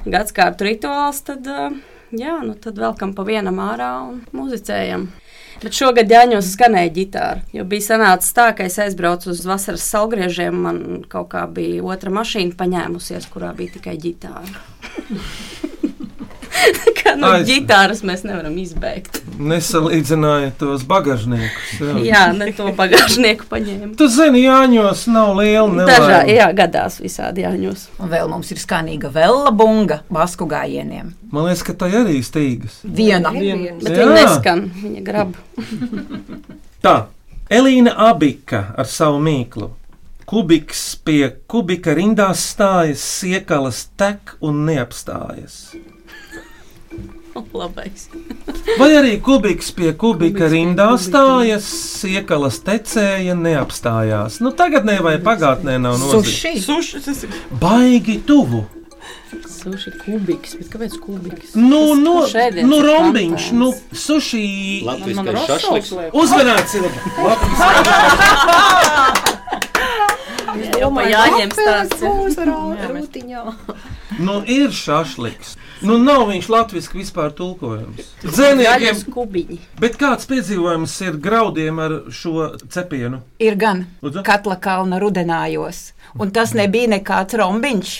gadskārtu 0.10 0.65
rituāls, 0.65 1.21
tad, 1.30 1.45
jā, 2.10 2.38
nu, 2.41 2.58
tad 2.58 2.82
velkam 2.82 3.13
pa 3.13 3.28
vienam 3.28 3.62
ārā 3.69 3.93
un 4.10 4.23
muzicējam. 4.34 5.12
Bet 5.64 5.76
šogad 5.76 6.12
Jāņos 6.12 6.54
skanēja 6.56 6.94
ģitāra. 6.96 7.42
Jo 7.56 7.66
bija 7.68 7.88
sanācis 7.90 8.36
tā, 8.38 8.52
ka 8.56 8.68
es 8.70 8.78
aizbraucu 8.80 9.34
uz 9.34 9.44
vasaras 9.48 9.88
salgriežiem. 9.92 10.62
Man 10.68 10.80
kaut 11.12 11.32
kā 11.34 11.44
bija 11.52 11.84
otra 11.84 12.14
mašīna 12.14 12.56
paņēmusies, 12.60 13.28
kurā 13.34 13.52
bija 13.58 13.80
tikai 13.80 13.98
ģitāra. 14.00 14.64
Kā 17.00 17.13
no 17.19 17.30
Aiz- 17.38 17.48
ģitāras 17.48 18.02
mēs 18.06 18.24
nevaram 18.28 18.56
izbeigt. 18.60 19.22
Nesalīdzināja 19.39 20.52
tos 20.60 20.84
bagāžniekus. 20.88 21.78
Jā, 22.04 22.26
ne 22.36 22.50
to 22.58 22.67
bagāžnieku 22.76 23.48
paņēmu. 23.50 23.93
Tu 24.00 24.08
zini, 24.12 24.41
Jāņos 24.45 25.06
nav 25.13 25.32
liela 25.39 25.86
Dažā, 25.88 26.00
nelaime. 26.10 26.36
jā, 26.36 26.50
gadās 26.58 27.00
visādi 27.04 27.45
Jāņos. 27.45 27.86
Un 28.04 28.12
vēl 28.12 28.30
mums 28.32 28.52
ir 28.52 28.60
skanīga 28.62 29.12
vela 29.15 29.52
bunga 29.56 30.02
basku 30.12 30.48
gājieniem. 30.52 31.13
Man 31.32 31.48
liekas, 31.48 31.63
ka 31.69 31.74
tā 31.78 31.89
arī 32.02 32.19
stīgas. 32.26 32.82
Viena. 32.84 33.32
Bet 33.32 33.93
Jā. 33.93 34.06
viņa 34.06 34.10
neskan, 34.17 34.65
viņa 34.84 35.04
grab. 35.06 35.36
Tā, 36.84 36.95
Elīna 37.50 37.95
Abika 38.10 38.74
ar 38.78 38.88
savu 38.89 39.19
mīklu. 39.24 39.72
Kubiks 40.30 40.84
pie 41.02 41.32
kubika 41.50 41.95
rindās 41.98 42.43
stājas, 42.52 43.02
siekalas 43.02 43.88
tek 43.98 44.36
un 44.45 44.60
neapstājas. 44.67 45.56
Labais. 47.60 48.08
Vai 48.80 48.89
arī 48.99 49.13
kubiks 49.23 49.71
pie 49.75 49.93
kubika 49.99 50.49
rindā 50.52 50.89
stājas, 51.02 51.67
siekalas 52.02 52.60
tecēja, 52.65 53.36
neapstājās. 53.38 54.39
Nu, 54.43 54.52
tagad 54.56 54.86
ne 54.89 54.99
vai 55.06 55.17
pagātnē 55.23 55.78
nav 55.82 55.97
nozīme. 56.02 56.60
Suši, 56.65 57.02
tas 57.06 57.23
ir. 57.25 57.39
Baigi 57.62 58.19
tuvu. 58.28 58.65
Suši 59.60 59.91
kubiks, 59.99 60.56
bet 60.58 60.69
kāpēc 60.71 60.93
kubiks? 61.04 61.56
Nu, 61.60 61.82
Tas 61.93 61.99
nu, 61.99 62.69
nu 62.69 62.78
rombiņš, 62.86 63.49
nu, 63.60 63.73
suši. 63.91 64.43
Latviskais 64.88 65.15
Man 65.19 65.28
šašliks. 65.49 65.91
rosols 65.91 66.15
Uzmanīts, 66.15 66.73
Jau 70.80 70.89
pa 70.95 71.04
jāņem 71.08 71.52
stāsts. 71.54 72.02
Rūtiņā. 72.49 73.43
Nu, 74.23 74.39
ir 74.47 74.71
šašliks. 74.75 75.56
Nu, 75.82 75.96
nav 75.98 76.26
viņš 76.28 76.48
latviešu 76.52 76.98
vispār 77.00 77.32
tulkojams. 77.38 78.10
Jāņem 78.24 78.34
Dzēniekiem, 78.36 79.02
kubiņi. 79.13 79.58
bet 79.80 79.96
kāds 80.02 80.28
piedzīvojums 80.28 80.96
ir 81.08 81.18
graudiem 81.24 81.80
ar 81.80 81.94
šo 82.12 82.50
cepienu? 82.70 83.22
Ir 83.39 83.56
gan 83.56 83.86
Lūdzu? 84.04 84.24
katla 84.28 84.58
kalna 84.60 85.00
rudenājos, 85.00 85.94
un 86.20 86.32
tas 86.36 86.52
nebija 86.54 86.89
nekāds 86.98 87.38
rombiņš. 87.39 87.94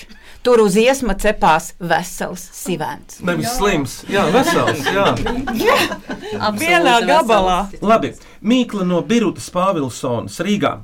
Tur 0.44 0.62
uz 0.64 0.76
iesma 0.80 1.18
cepās 1.20 1.74
vesels 1.80 2.46
sivēns. 2.56 3.18
Nevis 3.28 3.58
slims, 3.58 3.98
jā, 4.08 4.22
vesels. 4.32 4.86
Jā. 4.88 5.10
Vienā 6.56 7.00
gabalā. 7.08 7.58
Labi, 7.84 8.14
Mīkla 8.42 8.86
no 8.88 9.02
Birutas 9.04 9.50
Pāvilsonas 9.52 10.40
Rīgā 10.44 10.78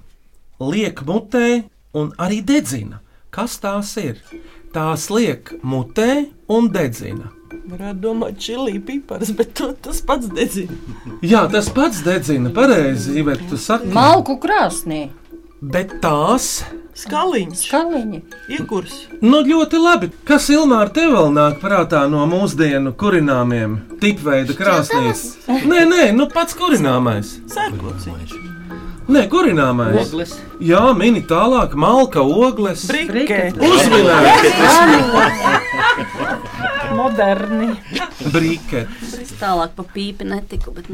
liek 0.59 0.99
mutē 1.07 1.63
un 1.95 2.11
arī 2.19 2.41
dedzina. 2.43 2.99
Kas 3.31 3.57
tās 3.59 3.95
ir? 3.99 4.19
Tās 4.75 5.05
liek 5.07 5.53
mutē 5.63 6.25
un 6.51 6.65
dedzina. 6.67 7.29
Varētu 7.65 8.01
domāt, 8.03 8.39
čili 8.43 8.75
pipars, 8.83 9.29
bet 9.37 9.53
to, 9.55 9.69
tas 9.85 10.01
pats 10.03 10.27
dedzina. 10.35 10.75
Jā, 11.23 11.45
tas 11.51 11.69
pats 11.71 12.01
dedzina, 12.03 12.51
pareizi, 12.51 13.23
bet 13.23 13.45
tu 13.47 13.55
saki. 13.55 13.93
Malku 13.95 14.35
krāsnī. 14.43 15.05
Bet 15.63 15.95
tās 16.03 16.65
Skaliņš. 16.95 17.61
Skaliņi. 17.69 18.19
Iekurs. 18.55 18.97
Nu, 19.23 19.41
ļoti 19.47 19.79
labi. 19.79 20.11
Kas 20.27 20.47
Ilmāra 20.51 20.91
tev 20.95 21.15
vēl 21.15 21.31
nāk 21.35 21.57
prātā 21.63 22.05
no 22.11 22.23
mūsdienu 22.31 22.93
kurināmiem 22.99 23.79
tipveida 24.03 24.55
krāsnīs? 24.55 25.25
Nē, 25.47 25.85
nē, 25.91 26.09
nu 26.15 26.27
pats 26.31 26.55
kurināmais. 26.59 27.37
Sērkociņš. 27.51 28.54
Nē, 29.05 29.27
kurināmais. 29.29 30.07
Ogles. 30.07 30.31
Jā, 30.63 30.81
mini 30.97 31.21
tālāk, 31.29 31.75
malka, 31.77 32.23
ogles. 32.25 32.87
Uzminēts! 32.89 34.55
Moderni. 36.95 37.69
Brīkets. 38.33 39.13
Es 39.21 39.35
tālāk 39.37 39.75
pa 39.77 39.85
pīpi 39.93 40.25
netiku, 40.29 40.73
bet 40.73 40.89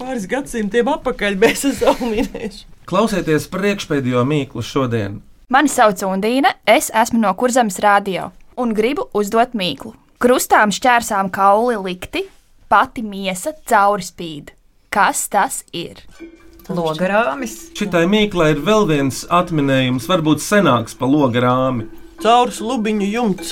Pāris 0.00 0.24
gadsimtiem 0.28 0.88
atpakaļ 0.94 1.36
mēs 1.40 1.66
esam 1.68 2.00
minējuši. 2.08 2.64
Klausieties 2.88 3.48
priekšpēdējo 3.52 4.24
mīklu 4.28 4.64
šodien. 4.64 5.20
Mani 5.52 5.68
sauc 5.72 6.00
Undīne, 6.08 6.50
es 6.64 6.90
esmu 6.96 7.20
no 7.20 7.32
Kurzemes 7.36 7.78
radio 7.84 8.30
un 8.56 8.72
gribu 8.76 9.08
uzdot 9.16 9.52
mīklu. 9.56 9.92
Krustām 10.22 10.72
šķērsām 10.72 11.28
kauli 11.34 11.76
likti, 11.80 12.24
pati 12.72 13.02
miesa 13.04 13.52
cauri 13.68 14.04
spīd. 14.06 14.54
Kas 14.94 15.26
tas 15.26 15.64
ir? 15.74 16.04
Logarāmis. 16.70 17.56
Šitai 17.74 18.04
mīklai 18.06 18.52
ir 18.54 18.60
vēl 18.62 18.86
viens 18.86 19.24
atminējums, 19.26 20.06
varbūt 20.06 20.44
senāks 20.44 20.94
par 20.94 21.10
loga 21.10 21.42
rāmi. 21.42 21.88
Caurs 22.22 22.60
lubiņu 22.62 23.08
jumts. 23.10 23.50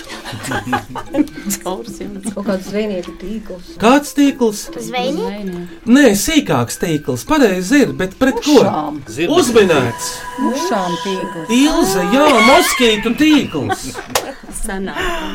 Caurs 1.64 1.98
jumts. 1.98 2.30
Kaut 2.30 2.46
kāds 2.46 2.70
zvejnieku 2.70 3.16
tīkls. 3.18 3.72
Kāds 3.82 4.14
tīkls? 4.16 4.62
Zvejnieki? 4.86 5.66
Nē, 5.90 6.12
sīkāks 6.16 6.78
tīkls, 6.80 7.26
pareizi 7.26 7.82
ir, 7.88 7.92
bet 7.98 8.14
pret 8.22 8.38
ko? 8.38 8.60
Mušām. 8.62 9.02
Uzminēts! 9.34 10.12
Mušām 10.46 10.98
tīkls. 11.02 11.52
Ilze, 11.58 12.06
jā, 12.14 12.28
moskītu 12.52 13.16
tīkls! 13.18 13.88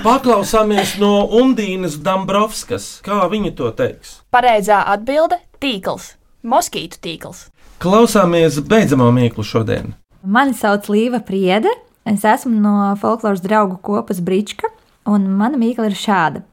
Paklausāmies 0.05 0.95
no 1.01 1.27
Undīnas 1.35 1.97
Dambrovskas, 1.99 3.01
kā 3.03 3.25
viņa 3.27 3.51
to 3.59 3.73
teiks. 3.75 4.21
Pareizā 4.31 4.79
atbilde- 4.87 5.41
tīkls, 5.61 6.15
moskītu 6.47 6.99
tīkls. 7.03 7.47
Klausāmies 7.81 8.59
beidzamo 8.65 9.09
mīklu 9.13 9.45
šodien. 9.45 9.93
Mani 10.25 10.55
sauc 10.57 10.89
Līva 10.89 11.21
Priede. 11.23 11.71
Es 12.07 12.23
esmu 12.23 12.55
no 12.63 12.93
folkloras 13.01 13.41
draugu 13.43 13.75
kopas 13.83 14.21
Brīčka, 14.23 14.69
un 15.11 15.27
mana 15.39 15.59
mīkla 15.59 15.89
ir 15.89 15.97
šāda. 15.99 16.43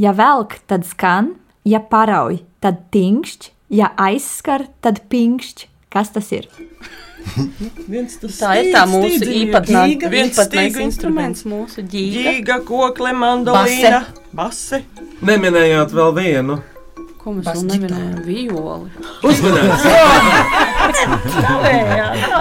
Ja 0.00 0.14
velk, 0.16 0.56
tad 0.66 0.86
skan, 0.88 1.34
ja 1.68 1.82
parauj, 1.84 2.40
tad 2.64 2.86
tingšķ, 2.94 3.50
ja 3.76 3.92
aizskar, 4.00 4.64
tad 4.80 5.04
pinkšķ. 5.12 5.66
Kas 5.92 6.08
tas 6.14 6.32
ir? 6.32 6.48
Viens 7.92 8.16
tas 8.18 8.40
Tā 8.40 8.54
ir 8.58 8.72
tā 8.72 8.86
stīgs, 8.88 8.94
mūsu 8.96 9.28
ģīga, 9.68 10.10
viens 10.10 10.40
stīgu 10.40 10.82
instruments, 10.86 11.44
mūsu 11.46 11.84
ģīga. 11.84 12.24
Ģīga, 12.26 12.58
kokle, 12.66 13.12
mandolīna, 13.14 14.02
base. 14.34 14.82
Neminējāt 15.22 15.92
vēl 15.94 16.16
vienu. 16.16 16.58
Ko 17.22 17.32
mēs 17.36 17.46
vēl 17.46 17.62
neminējām? 17.68 18.22
Violi. 18.26 18.88
Uzmanības! 19.30 19.82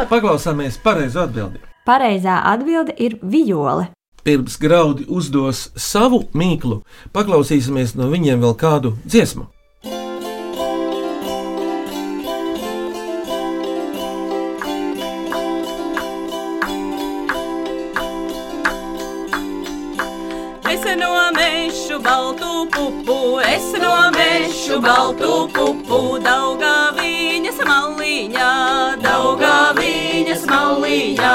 Paklausāmies 0.09 0.79
pareizo 0.81 1.25
atbildi. 1.27 1.61
Pareizā 1.85 2.39
atbilde 2.49 2.95
ir 2.97 3.19
viole. 3.21 3.91
Pirms 4.25 4.57
graudi 4.61 5.05
uzdos 5.09 5.71
savu 5.77 6.23
mīklu, 6.37 6.83
paklausīsimies 7.13 7.95
no 7.97 8.09
viņiem 8.11 8.41
vēl 8.43 8.53
kādu 8.57 8.93
dziesmu. 9.05 9.47
Pupu, 22.71 23.39
es 23.45 23.71
nomešu 23.81 24.79
baltu 24.83 25.47
pupu, 25.53 25.99
daugā 26.23 26.91
viņas 26.97 27.59
malīņā, 27.67 28.49
daugā 29.03 29.55
viņas 29.77 30.45
malīņā. 30.49 31.33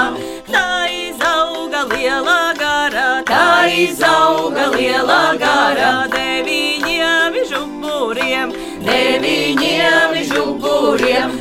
Tā 0.50 0.66
izauga 0.92 1.84
liela 1.92 2.40
gara, 2.60 3.08
tā 3.28 3.66
izauga 3.72 4.70
liela 4.76 5.22
gara, 5.40 5.92
deviņiem 6.14 7.42
žuburiem, 7.50 8.56
deviņiem 8.86 10.16
žuburiem. 10.32 11.36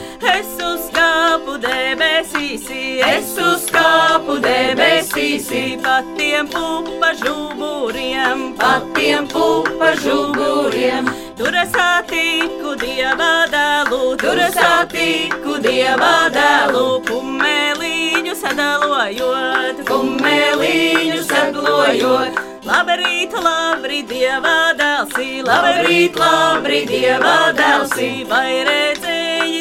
Debesīsi, 1.95 2.99
es 3.07 3.29
uzkāpu 3.39 4.33
debesīsi, 4.43 5.77
patiem 5.79 6.49
pupa 6.51 7.13
žuburiem, 7.21 8.41
patiem 8.59 9.29
pupa 9.31 9.93
žuburiem. 10.03 11.07
Tur 11.39 11.55
es 11.55 11.71
satiku 11.71 12.75
dieva 12.81 13.47
dēlu, 13.53 14.17
tur 14.19 14.43
es 14.43 14.59
satiku 14.59 15.55
dieva 15.63 16.27
dēlu, 16.35 16.99
kumeliņu 17.07 18.35
sadalojot, 18.43 19.79
kumeliņu 19.87 21.23
sadalojot. 21.31 22.43
Labrīt, 22.67 23.39
labrīt, 23.39 24.11
dieva 24.11 24.75
dēlsi, 24.75 25.45
labrīt, 25.47 26.19
labrīt, 26.19 26.91
dieva 26.91 27.39
dēlsi, 27.55 28.11
vai 28.27 28.65
redzēji 28.67 29.04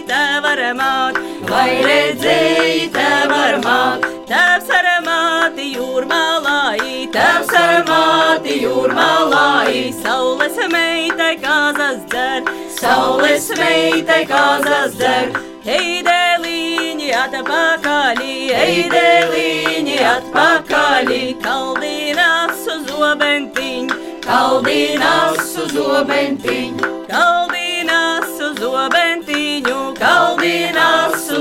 tev 0.08 0.44
ar 0.48 0.62
māt, 0.78 1.18
vai 1.48 1.70
redzēji 1.84 2.90
tev 2.94 3.32
ar 3.34 3.56
māt, 3.64 4.04
tevs 4.28 4.70
ar 4.74 4.88
māti 5.06 5.70
jūrmalāji, 5.74 7.08
tevs 7.14 7.52
ar 7.58 7.82
māti 7.88 8.60
jūrmalāji, 8.64 9.86
saules 10.02 10.60
meitai 10.72 11.34
kāzas 11.42 12.04
dzer, 12.12 12.52
saules 12.78 13.50
meitai 13.60 14.22
kāzas 14.30 14.96
dzer. 14.98 15.34
Eideliņi 15.64 17.12
atpakaļ, 17.16 18.18
eideliņi 18.60 19.98
atpakaļ, 20.10 21.12
kaldinās 21.44 22.66
uz 22.74 22.92
obentiņu, 23.08 23.96
kaldinās 24.26 25.54
uz 25.64 25.78
obentiņu, 25.86 26.92
kaldinās 27.08 28.36
uz 28.50 28.60
obentiņu, 28.68 29.23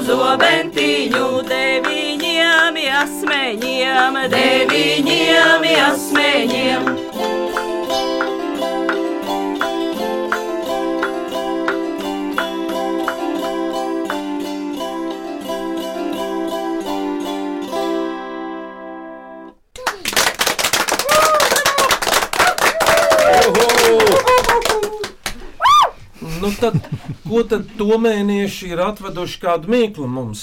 kaldinās 0.03 0.09
uz 0.09 0.09
obentiņu, 0.09 1.43
deviņiem 1.47 2.77
asmeņiem, 2.99 4.19
deviņiem 4.29 5.63
asmeņiem. 5.87 7.12
Nu 26.43 26.49
tad, 26.59 26.75
ko 27.23 27.39
tad 27.47 27.69
tomēnieši 27.79 28.73
ir 28.73 28.81
atveduši 28.83 29.37
kādu 29.39 29.69
mīklu 29.71 30.09
mums? 30.11 30.41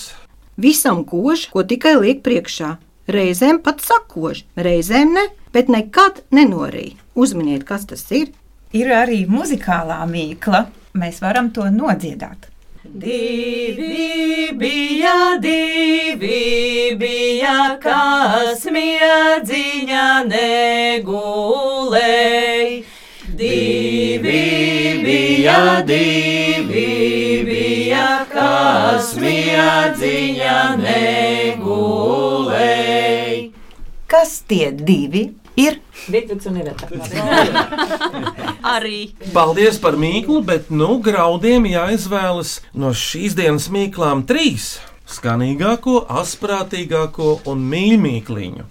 Visam 0.56 1.02
kož, 1.04 1.42
ko 1.52 1.60
tikai 1.60 1.92
liek 2.00 2.22
priekšā. 2.24 2.70
Reizēm 3.12 3.60
pat 3.60 3.84
sakož, 3.84 4.46
reizēm 4.56 5.12
ne, 5.18 5.26
bet 5.52 5.68
nekad 5.68 6.22
nenorīja. 6.32 6.96
Uzminiet, 7.20 7.68
kas 7.68 7.84
tas 7.90 8.06
ir. 8.16 8.32
Ir 8.72 8.88
arī 8.96 9.28
muzikālā 9.28 10.00
mīkla. 10.08 10.72
Mēs 10.96 11.20
varam 11.20 11.52
to 11.52 11.68
nodziedāt. 11.68 12.48
Divi 12.80 14.56
bija, 14.56 15.36
divi 15.44 16.96
bija, 16.96 17.76
kas 17.84 18.64
miedziņā 18.72 20.08
negulēja. 20.32 22.39
Bija, 25.60 25.86
divi 25.86 27.44
bija, 27.46 28.26
kas 28.30 29.14
miedziņā 29.20 30.60
negulēja. 30.80 32.00
Kas 34.10 34.40
tie 34.50 34.72
divi 34.74 35.28
ir? 35.60 35.78
Vidvuds 36.10 36.46
un 36.50 36.56
Iveta. 36.60 36.88
Arī. 38.74 39.12
Paldies 39.34 39.78
par 39.82 39.94
mīklu, 40.00 40.40
bet 40.46 40.70
nu 40.74 40.98
graudiem 41.04 41.68
jāizvēlas 41.70 42.60
no 42.74 42.90
šīs 42.96 43.36
dienas 43.38 43.68
mīklām 43.72 44.24
trīs- 44.26 44.78
skanīgāko, 45.14 46.06
asprātīgāko 46.22 47.40
un 47.50 47.58
mīļākliņu. 47.70 48.64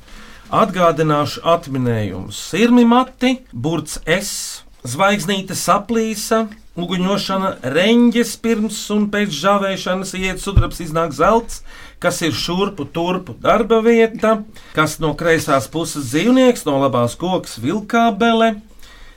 Atgādināšu 0.50 1.44
atminējumus. 1.46 2.38
Sirmi 2.50 2.86
mati, 2.90 3.36
burts 3.54 4.00
S, 4.10 4.64
zvaigznīte 4.88 5.56
saplīsa, 5.58 6.46
uguņošana, 6.80 7.52
reņģis 7.76 8.32
pirms 8.44 8.80
un 8.96 9.08
pēc 9.12 9.34
žāvēšanas 9.36 10.14
iet 10.20 10.42
sudrabs 10.42 10.80
iznāk 10.84 11.14
zelts, 11.16 11.62
kas 12.00 12.22
ir 12.24 12.36
šurpu 12.36 12.88
turpu 12.94 13.36
darba 13.42 13.82
vieta, 13.84 14.40
kas 14.76 14.98
no 15.04 15.14
kreisās 15.20 15.68
puses 15.72 16.12
dzīvnieks, 16.14 16.66
no 16.68 16.80
labās 16.80 17.18
koks 17.20 17.58
vilkābele, 17.60 18.54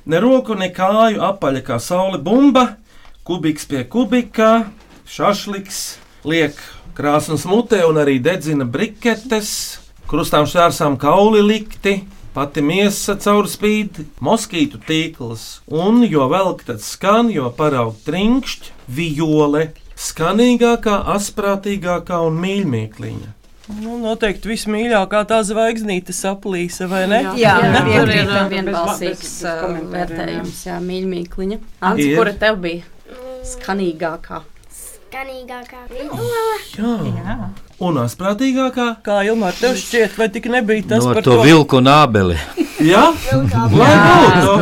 ne 0.07 0.23
roku, 0.23 0.59
ne 0.59 0.73
kāju 0.75 1.23
apaļa 1.23 1.63
kā 1.67 1.79
saule 1.83 2.19
bumba, 2.19 2.73
kubiks 3.27 3.69
pie 3.71 3.85
kubika, 3.87 4.73
šašliks, 5.07 5.83
liek 6.27 6.59
krāsnes 6.97 7.47
mutē 7.49 7.85
un 7.87 8.03
arī 8.03 8.19
dedzina 8.23 8.67
briketes, 8.67 9.79
krustām 10.11 10.49
šķērsām 10.51 10.99
kauli 11.01 11.45
likti, 11.47 12.01
pati 12.33 12.63
miesa 12.65 13.17
caurspīd, 13.21 14.03
moskītu 14.25 14.81
tīkls, 14.87 15.61
un 15.69 16.03
jo 16.07 16.27
velk 16.33 16.65
tad 16.69 16.81
skan, 16.85 17.31
jo 17.33 17.51
paraug 17.57 17.99
trinkšķi, 18.07 18.73
viole, 18.97 19.69
skanīgākā, 20.01 20.97
asprātīgākā 21.17 22.19
un 22.27 22.41
mīļākā. 22.43 23.37
Nu, 23.79 23.95
noteikti 24.03 24.51
vismīļākā 24.51 25.21
tā 25.31 25.39
zvaigznīte 25.47 26.13
saplīsa, 26.17 26.89
vai 26.91 27.05
ne? 27.09 27.21
Jā, 27.39 27.55
jā, 27.63 27.69
jā, 27.71 27.83
tur 27.87 28.11
ir 28.11 28.25
jā. 28.27 28.41
vienbalsīgs 28.51 29.37
uh, 29.47 29.77
vērtējums, 29.93 30.65
jā, 30.67 30.81
mīļmīkliņa. 30.83 31.61
Ants, 31.89 32.03
Ir. 32.03 32.17
kura 32.19 32.35
tev 32.43 32.59
bija 32.65 33.15
skanīgākā? 33.53 34.43
Skanīgākā 35.13 35.81
Jā. 36.73 36.91
jā. 37.05 37.35
Un 37.85 37.99
asprātīgākā? 38.01 38.87
Kā 39.05 39.19
Ilmār, 39.29 39.53
tev 39.61 39.75
šķiet, 39.77 40.15
vai 40.17 40.29
tik 40.33 40.47
nebija 40.49 40.87
tas 40.95 41.05
No 41.05 41.13
par 41.13 41.27
to 41.27 41.35
vilku 41.45 41.83
un 41.83 41.91
ābeli. 41.93 42.39
Jā, 42.81 43.03
lai 43.77 43.91
būtu. 44.07 44.55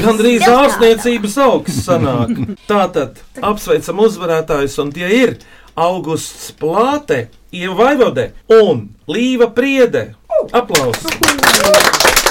Gan 0.00 0.16
drīz 0.16 0.46
ārstniecības 0.48 1.36
augsts 1.44 1.84
sanāk. 1.90 2.32
Tātad 2.70 3.20
apsveicam 3.36 4.00
uzvarētājus, 4.06 4.78
un 4.80 4.94
tie 4.96 5.12
ir 5.18 5.36
Augusts 5.76 6.54
Plāte, 6.56 7.26
Ieva 7.52 7.76
Vaivode 7.82 8.30
un 8.62 8.86
Līva 9.12 9.52
Priede. 9.52 10.14
Aplausos! 10.56 12.29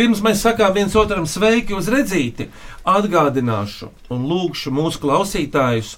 Pirms 0.00 0.22
mēs 0.24 0.40
sakām 0.40 0.70
viens 0.72 0.94
otram 0.96 1.26
sveiki 1.28 1.74
uz 1.76 1.84
redzīti, 1.92 2.46
atgādināšu 2.88 3.90
un 4.14 4.22
lūgšu 4.30 4.70
mūsu 4.72 4.96
klausītājus 5.02 5.90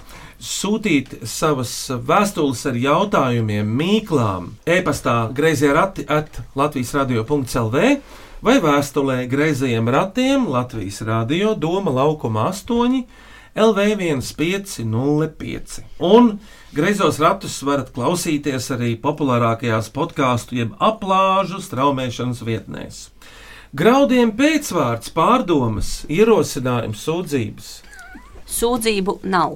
sūtīt 0.43 1.23
savas 1.31 1.71
vēstules 2.09 2.65
ar 2.67 2.75
jautājumiem, 2.83 3.63
mīklām, 3.79 4.59
e-pastā 4.67 5.31
grazījā 5.37 5.77
rati 5.79 6.03
at 6.11 6.41
Latvijas 6.59 6.91
radio.clv 6.99 7.77
vai 8.43 8.57
vēstulē 8.67 9.31
grazījiem 9.31 9.87
ratiem 9.95 10.51
Latvijas 10.51 10.99
radio 11.07 11.55
Doma 11.55 11.95
laukuma 12.01 12.51
8 12.51 13.07
LV1505. 13.55 15.79
Un 16.11 16.43
Greizos 16.75 17.23
ratus 17.23 17.63
varat 17.63 17.95
klausīties 17.95 18.67
arī 18.75 18.99
populārākajās 18.99 19.95
podkāstu 19.95 20.59
jeb 20.59 20.75
aplāžu 20.83 21.63
straumēšanas 21.63 22.43
vietnēs. 22.51 23.12
Graudiem 23.73 24.35
pēcvārds, 24.37 25.09
pārdomas, 25.17 26.03
ierosinājums, 26.13 27.07
sūdzības. 27.07 27.69
Sūdzību 28.53 29.15
nav. 29.33 29.55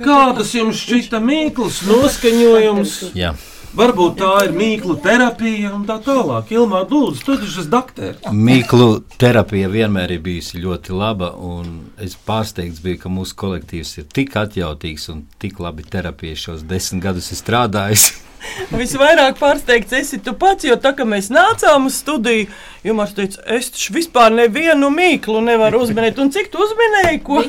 Kādas 0.00 0.54
jums 0.56 0.80
šķita 0.80 1.20
mīklas, 1.20 1.82
noskaņojums? 1.84 2.94
Jā. 3.20 3.34
Varbūt 3.76 4.16
tā 4.22 4.30
ir 4.46 4.56
mīklu 4.56 4.96
terapija 5.04 5.74
un 5.76 5.84
tā 5.86 5.98
tālāk. 6.06 6.48
Ilmā, 6.56 6.80
lūdzu, 6.88 7.20
tu 7.26 7.36
esi 7.36 7.66
dakteris. 7.68 8.24
Mīklu 8.32 8.88
terapija 9.20 9.68
vienmēr 9.68 10.16
ir 10.16 10.24
bijusi 10.24 10.64
ļoti 10.64 10.96
laba, 10.96 11.34
un 11.36 11.92
es 12.00 12.16
pārsteigts 12.16 12.80
biju, 12.80 13.02
ka 13.04 13.12
mūsu 13.12 13.36
kolektīvs 13.44 13.92
ir 14.00 14.08
tik 14.08 14.40
atjautīgs 14.40 15.10
un 15.12 15.26
tik 15.36 15.60
labi 15.60 15.84
terapija 15.84 16.46
šos 16.48 16.64
desmit 16.64 17.04
gadus 17.04 17.28
ir 17.36 17.42
strādājis. 17.44 18.08
Visvairāk 18.80 19.38
pārsteigts 19.40 19.96
esi 20.00 20.20
tu 20.24 20.34
pats, 20.38 20.66
jo 20.68 20.76
tā 20.80 20.94
kā 20.96 21.06
mēs 21.08 21.30
nācām 21.34 21.88
uz 21.90 22.00
studiju, 22.02 22.48
Jumars 22.80 23.10
teica, 23.12 23.42
es 23.52 23.66
taču 23.74 23.92
vispār 23.92 24.32
nevienu 24.32 24.88
mīklu 24.88 25.42
nevaru 25.44 25.82
uzminēt. 25.84 26.16
Un 26.22 26.30
cik 26.32 26.46
tu 26.48 26.62
uzminēji? 26.64 27.18
Ko? 27.26 27.42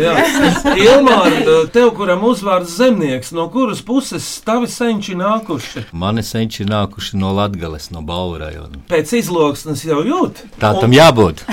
Jā, 0.00 0.14
Ilmār, 0.80 1.34
tev, 1.74 1.90
kuram 1.98 2.24
uzvārds 2.24 2.72
zemnieks, 2.78 3.34
no 3.36 3.50
kuras 3.52 3.82
puses 3.84 4.24
tavi 4.46 4.70
senči 4.72 5.12
nākuši? 5.20 5.84
Mani 5.92 6.24
senči 6.24 6.64
nākuši 6.64 7.20
no 7.20 7.34
Latgales, 7.36 7.90
no 7.92 8.00
Balvu 8.06 8.40
rajona. 8.40 8.80
Pēc 8.88 9.12
izloksnes 9.20 9.84
jau 9.84 10.00
jūt. 10.08 10.40
Tā 10.62 10.72
tam 10.80 10.96
jābūt. 10.96 11.44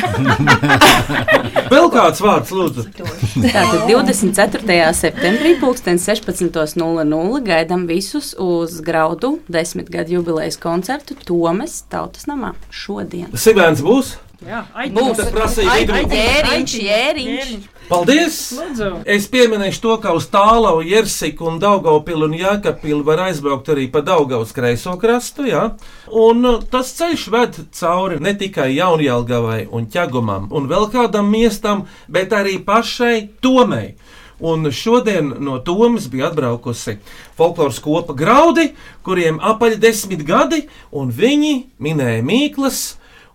Vēl 1.74 1.92
kāds 1.92 2.24
vārds, 2.24 2.56
lūdzu. 2.56 2.88
Tātad 2.96 3.84
24. 3.92 4.80
septembrī, 4.96 5.58
16.00 5.60 7.44
gaidām 7.52 7.84
visus 7.90 8.32
uz 8.40 8.69
graudu 8.86 9.40
desmitgadu 9.50 10.20
jubilejas 10.20 10.60
koncertu 10.62 11.18
Tomas 11.26 11.82
Tautas 11.90 12.30
namā 12.30 12.54
šodien. 12.70 13.34
Sibēns 13.34 13.82
būs? 13.86 14.18
Jā, 14.40 14.62
Būs. 14.96 15.18
Tas 15.20 15.34
prasīja 15.36 15.74
ai, 15.74 15.82
Jēriņš, 15.84 16.74
jēriņš. 16.80 17.50
Paldies! 17.90 18.36
Lūdzu. 18.56 18.88
Es 19.10 19.26
pieminēšu 19.28 19.82
to, 19.84 19.96
ka 20.04 20.14
uz 20.16 20.30
Tālau, 20.32 20.78
Jersiku 20.86 21.50
un 21.50 21.58
Daugaupili 21.60 22.28
un 22.28 22.36
Jākapilu 22.38 23.02
var 23.04 23.26
aizbraukt 23.26 23.72
arī 23.74 23.88
pa 23.92 24.04
Daugavas 24.06 24.54
kreiso 24.56 24.94
krastu, 25.02 25.48
jā. 25.50 25.64
Un 26.08 26.46
uh, 26.46 26.60
tas 26.72 26.94
ceļš 26.96 27.26
ved 27.34 27.58
cauri 27.76 28.22
ne 28.24 28.36
tikai 28.38 28.70
Jaunjēlgavai 28.78 29.64
un 29.76 29.90
Ķegumam 29.92 30.48
un 30.56 30.70
vēl 30.72 30.88
kādam 30.94 31.34
miestam, 31.34 31.88
bet 32.08 32.32
arī 32.38 32.60
pašai 32.64 33.26
Tomei. 33.44 33.98
Un 34.40 34.72
šodien 34.72 35.34
no 35.44 35.58
Tomas 35.60 36.08
bija 36.08 36.30
atbraukusi 36.30 36.98
folkloras 37.38 37.80
kopa 37.84 38.16
graudi, 38.16 38.70
kuriem 39.04 39.40
apaļ 39.44 39.76
desmit 39.84 40.24
gadi, 40.28 40.62
un 40.96 41.12
viņi 41.12 41.56
minēja 41.84 42.24
mīklas, 42.24 42.80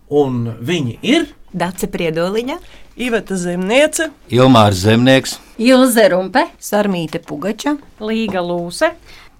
un 0.09 0.55
viņi 0.65 0.97
ir 1.05 1.27
Dace 1.55 1.87
Priedoliņa, 1.87 2.57
Iveta 2.97 3.37
Zemniece, 3.37 4.09
Ilmārs 4.33 4.81
Zemnieks, 4.81 5.37
Ilze 5.61 6.07
Rumpe, 6.11 6.47
Sarmīte 6.59 7.21
Pugača, 7.23 7.77
Līga 8.01 8.41
Lūse, 8.43 8.89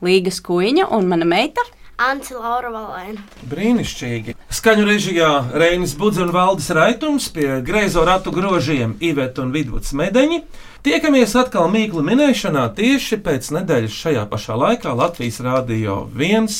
Līga 0.06 0.32
Skuiņa 0.32 0.92
un 0.96 1.10
mana 1.10 1.28
meita. 1.28 1.66
Anci 1.96 2.36
Laura 2.36 2.68
Valēna. 2.74 3.22
Brīnišķīgi. 3.48 4.34
Skaņu 4.52 4.84
režijā 4.88 5.30
Reinis 5.56 5.94
Budze 5.96 6.26
un 6.26 6.34
Valdis 6.36 6.68
Raitums 6.76 7.30
pie 7.32 7.62
greizo 7.64 8.04
ratu 8.04 8.34
grožiem 8.36 8.98
Iveta 9.00 9.46
un 9.46 9.54
Vidvuds 9.56 9.94
Medeņi. 9.96 10.42
Tiekamies 10.84 11.38
atkal 11.40 11.70
mīklu 11.72 12.04
minēšanā 12.04 12.66
tieši 12.76 13.22
pēc 13.24 13.48
nedēļas 13.56 13.96
šajā 13.96 14.26
pašā 14.28 14.60
laikā 14.60 14.92
Latvijas 14.92 15.40
Rādio 15.46 16.02
1. 16.12 16.52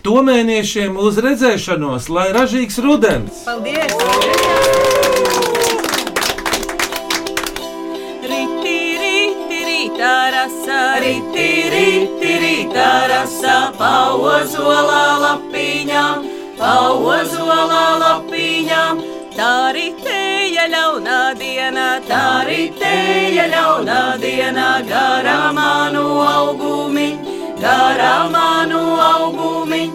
Tomēniešiem 0.00 0.96
uz 0.96 1.20
redzēšanos, 1.20 2.08
lai 2.08 2.30
ražīgs 2.32 2.80
rudens! 2.80 3.44
Paldies! 3.44 3.92
Riti, 8.32 8.78
riti, 9.04 9.60
rītā 9.68 10.16
rasa, 10.32 10.80
riti, 11.04 11.59
rītā 13.20 13.26
rasa, 13.26 13.72
pauzolā 13.78 15.20
lapiņām, 15.20 16.24
pauzolā 16.58 17.98
lapiņām. 18.00 19.00
Tā 19.36 19.72
ritēja 19.72 20.66
ļaunā 20.68 21.34
diena, 21.38 22.00
tā 22.08 22.44
ritēja 22.46 23.46
ļaunā 23.52 24.18
diena, 24.20 24.82
garā 24.88 25.52
manu 25.52 26.20
augumiņ, 26.20 27.16
garā 27.60 28.28
manu 28.30 28.80
augumiņ. 29.00 29.90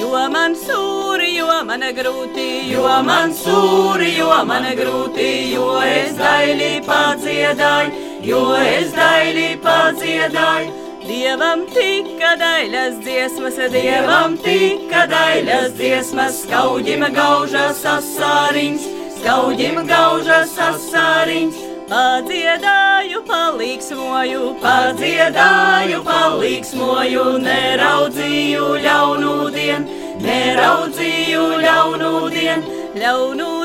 Jo 0.00 0.28
man 0.32 0.54
sūri, 0.56 1.36
jo 1.36 1.62
man 1.64 1.80
grūti, 1.80 2.72
jo 2.72 2.88
man 3.04 3.32
sūri, 3.32 4.16
jo 4.16 4.44
man 4.44 4.64
grūti, 4.74 5.52
jo 5.52 5.80
es 5.84 6.16
daļi 6.16 6.80
padziedāju, 6.86 7.90
jo 8.24 8.44
es 8.56 8.94
daļi 8.96 9.50
padziedāju. 9.60 10.79
Dievam 11.10 11.64
tika 11.74 12.36
daļas 12.38 13.00
dziesmas, 13.02 13.56
dievam 13.72 14.36
tika 14.38 15.08
daļas 15.10 15.72
dziesmas, 15.74 16.36
skauģim 16.44 17.02
gaužas 17.16 17.80
asāriņš, 17.96 18.84
skauģim 19.16 19.80
gaužas 19.88 20.54
asāriņš. 20.68 21.58
Padziedāju, 21.90 23.24
palīgsmoju, 23.26 24.54
padziedāju, 24.62 26.04
palīgsmoju, 26.06 27.24
neraudzīju 27.42 28.68
ļaunu 28.86 29.36
dienu, 29.56 29.98
neraudzīju 30.22 31.48
ļaunu 31.66 32.14
dienu, 32.36 32.76
ļaunu 33.02 33.48
dienu 33.48 33.59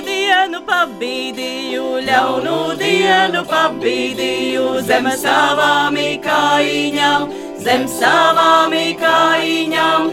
pabīdīju, 0.86 1.86
ļaunu 2.06 2.58
dienu 2.78 3.41
pabīdīju 3.50 4.65
zem 4.86 5.08
savām 5.17 5.98
kājām, 6.21 7.26
zem 7.58 7.88
savām 7.89 8.76
kājām. 9.02 10.12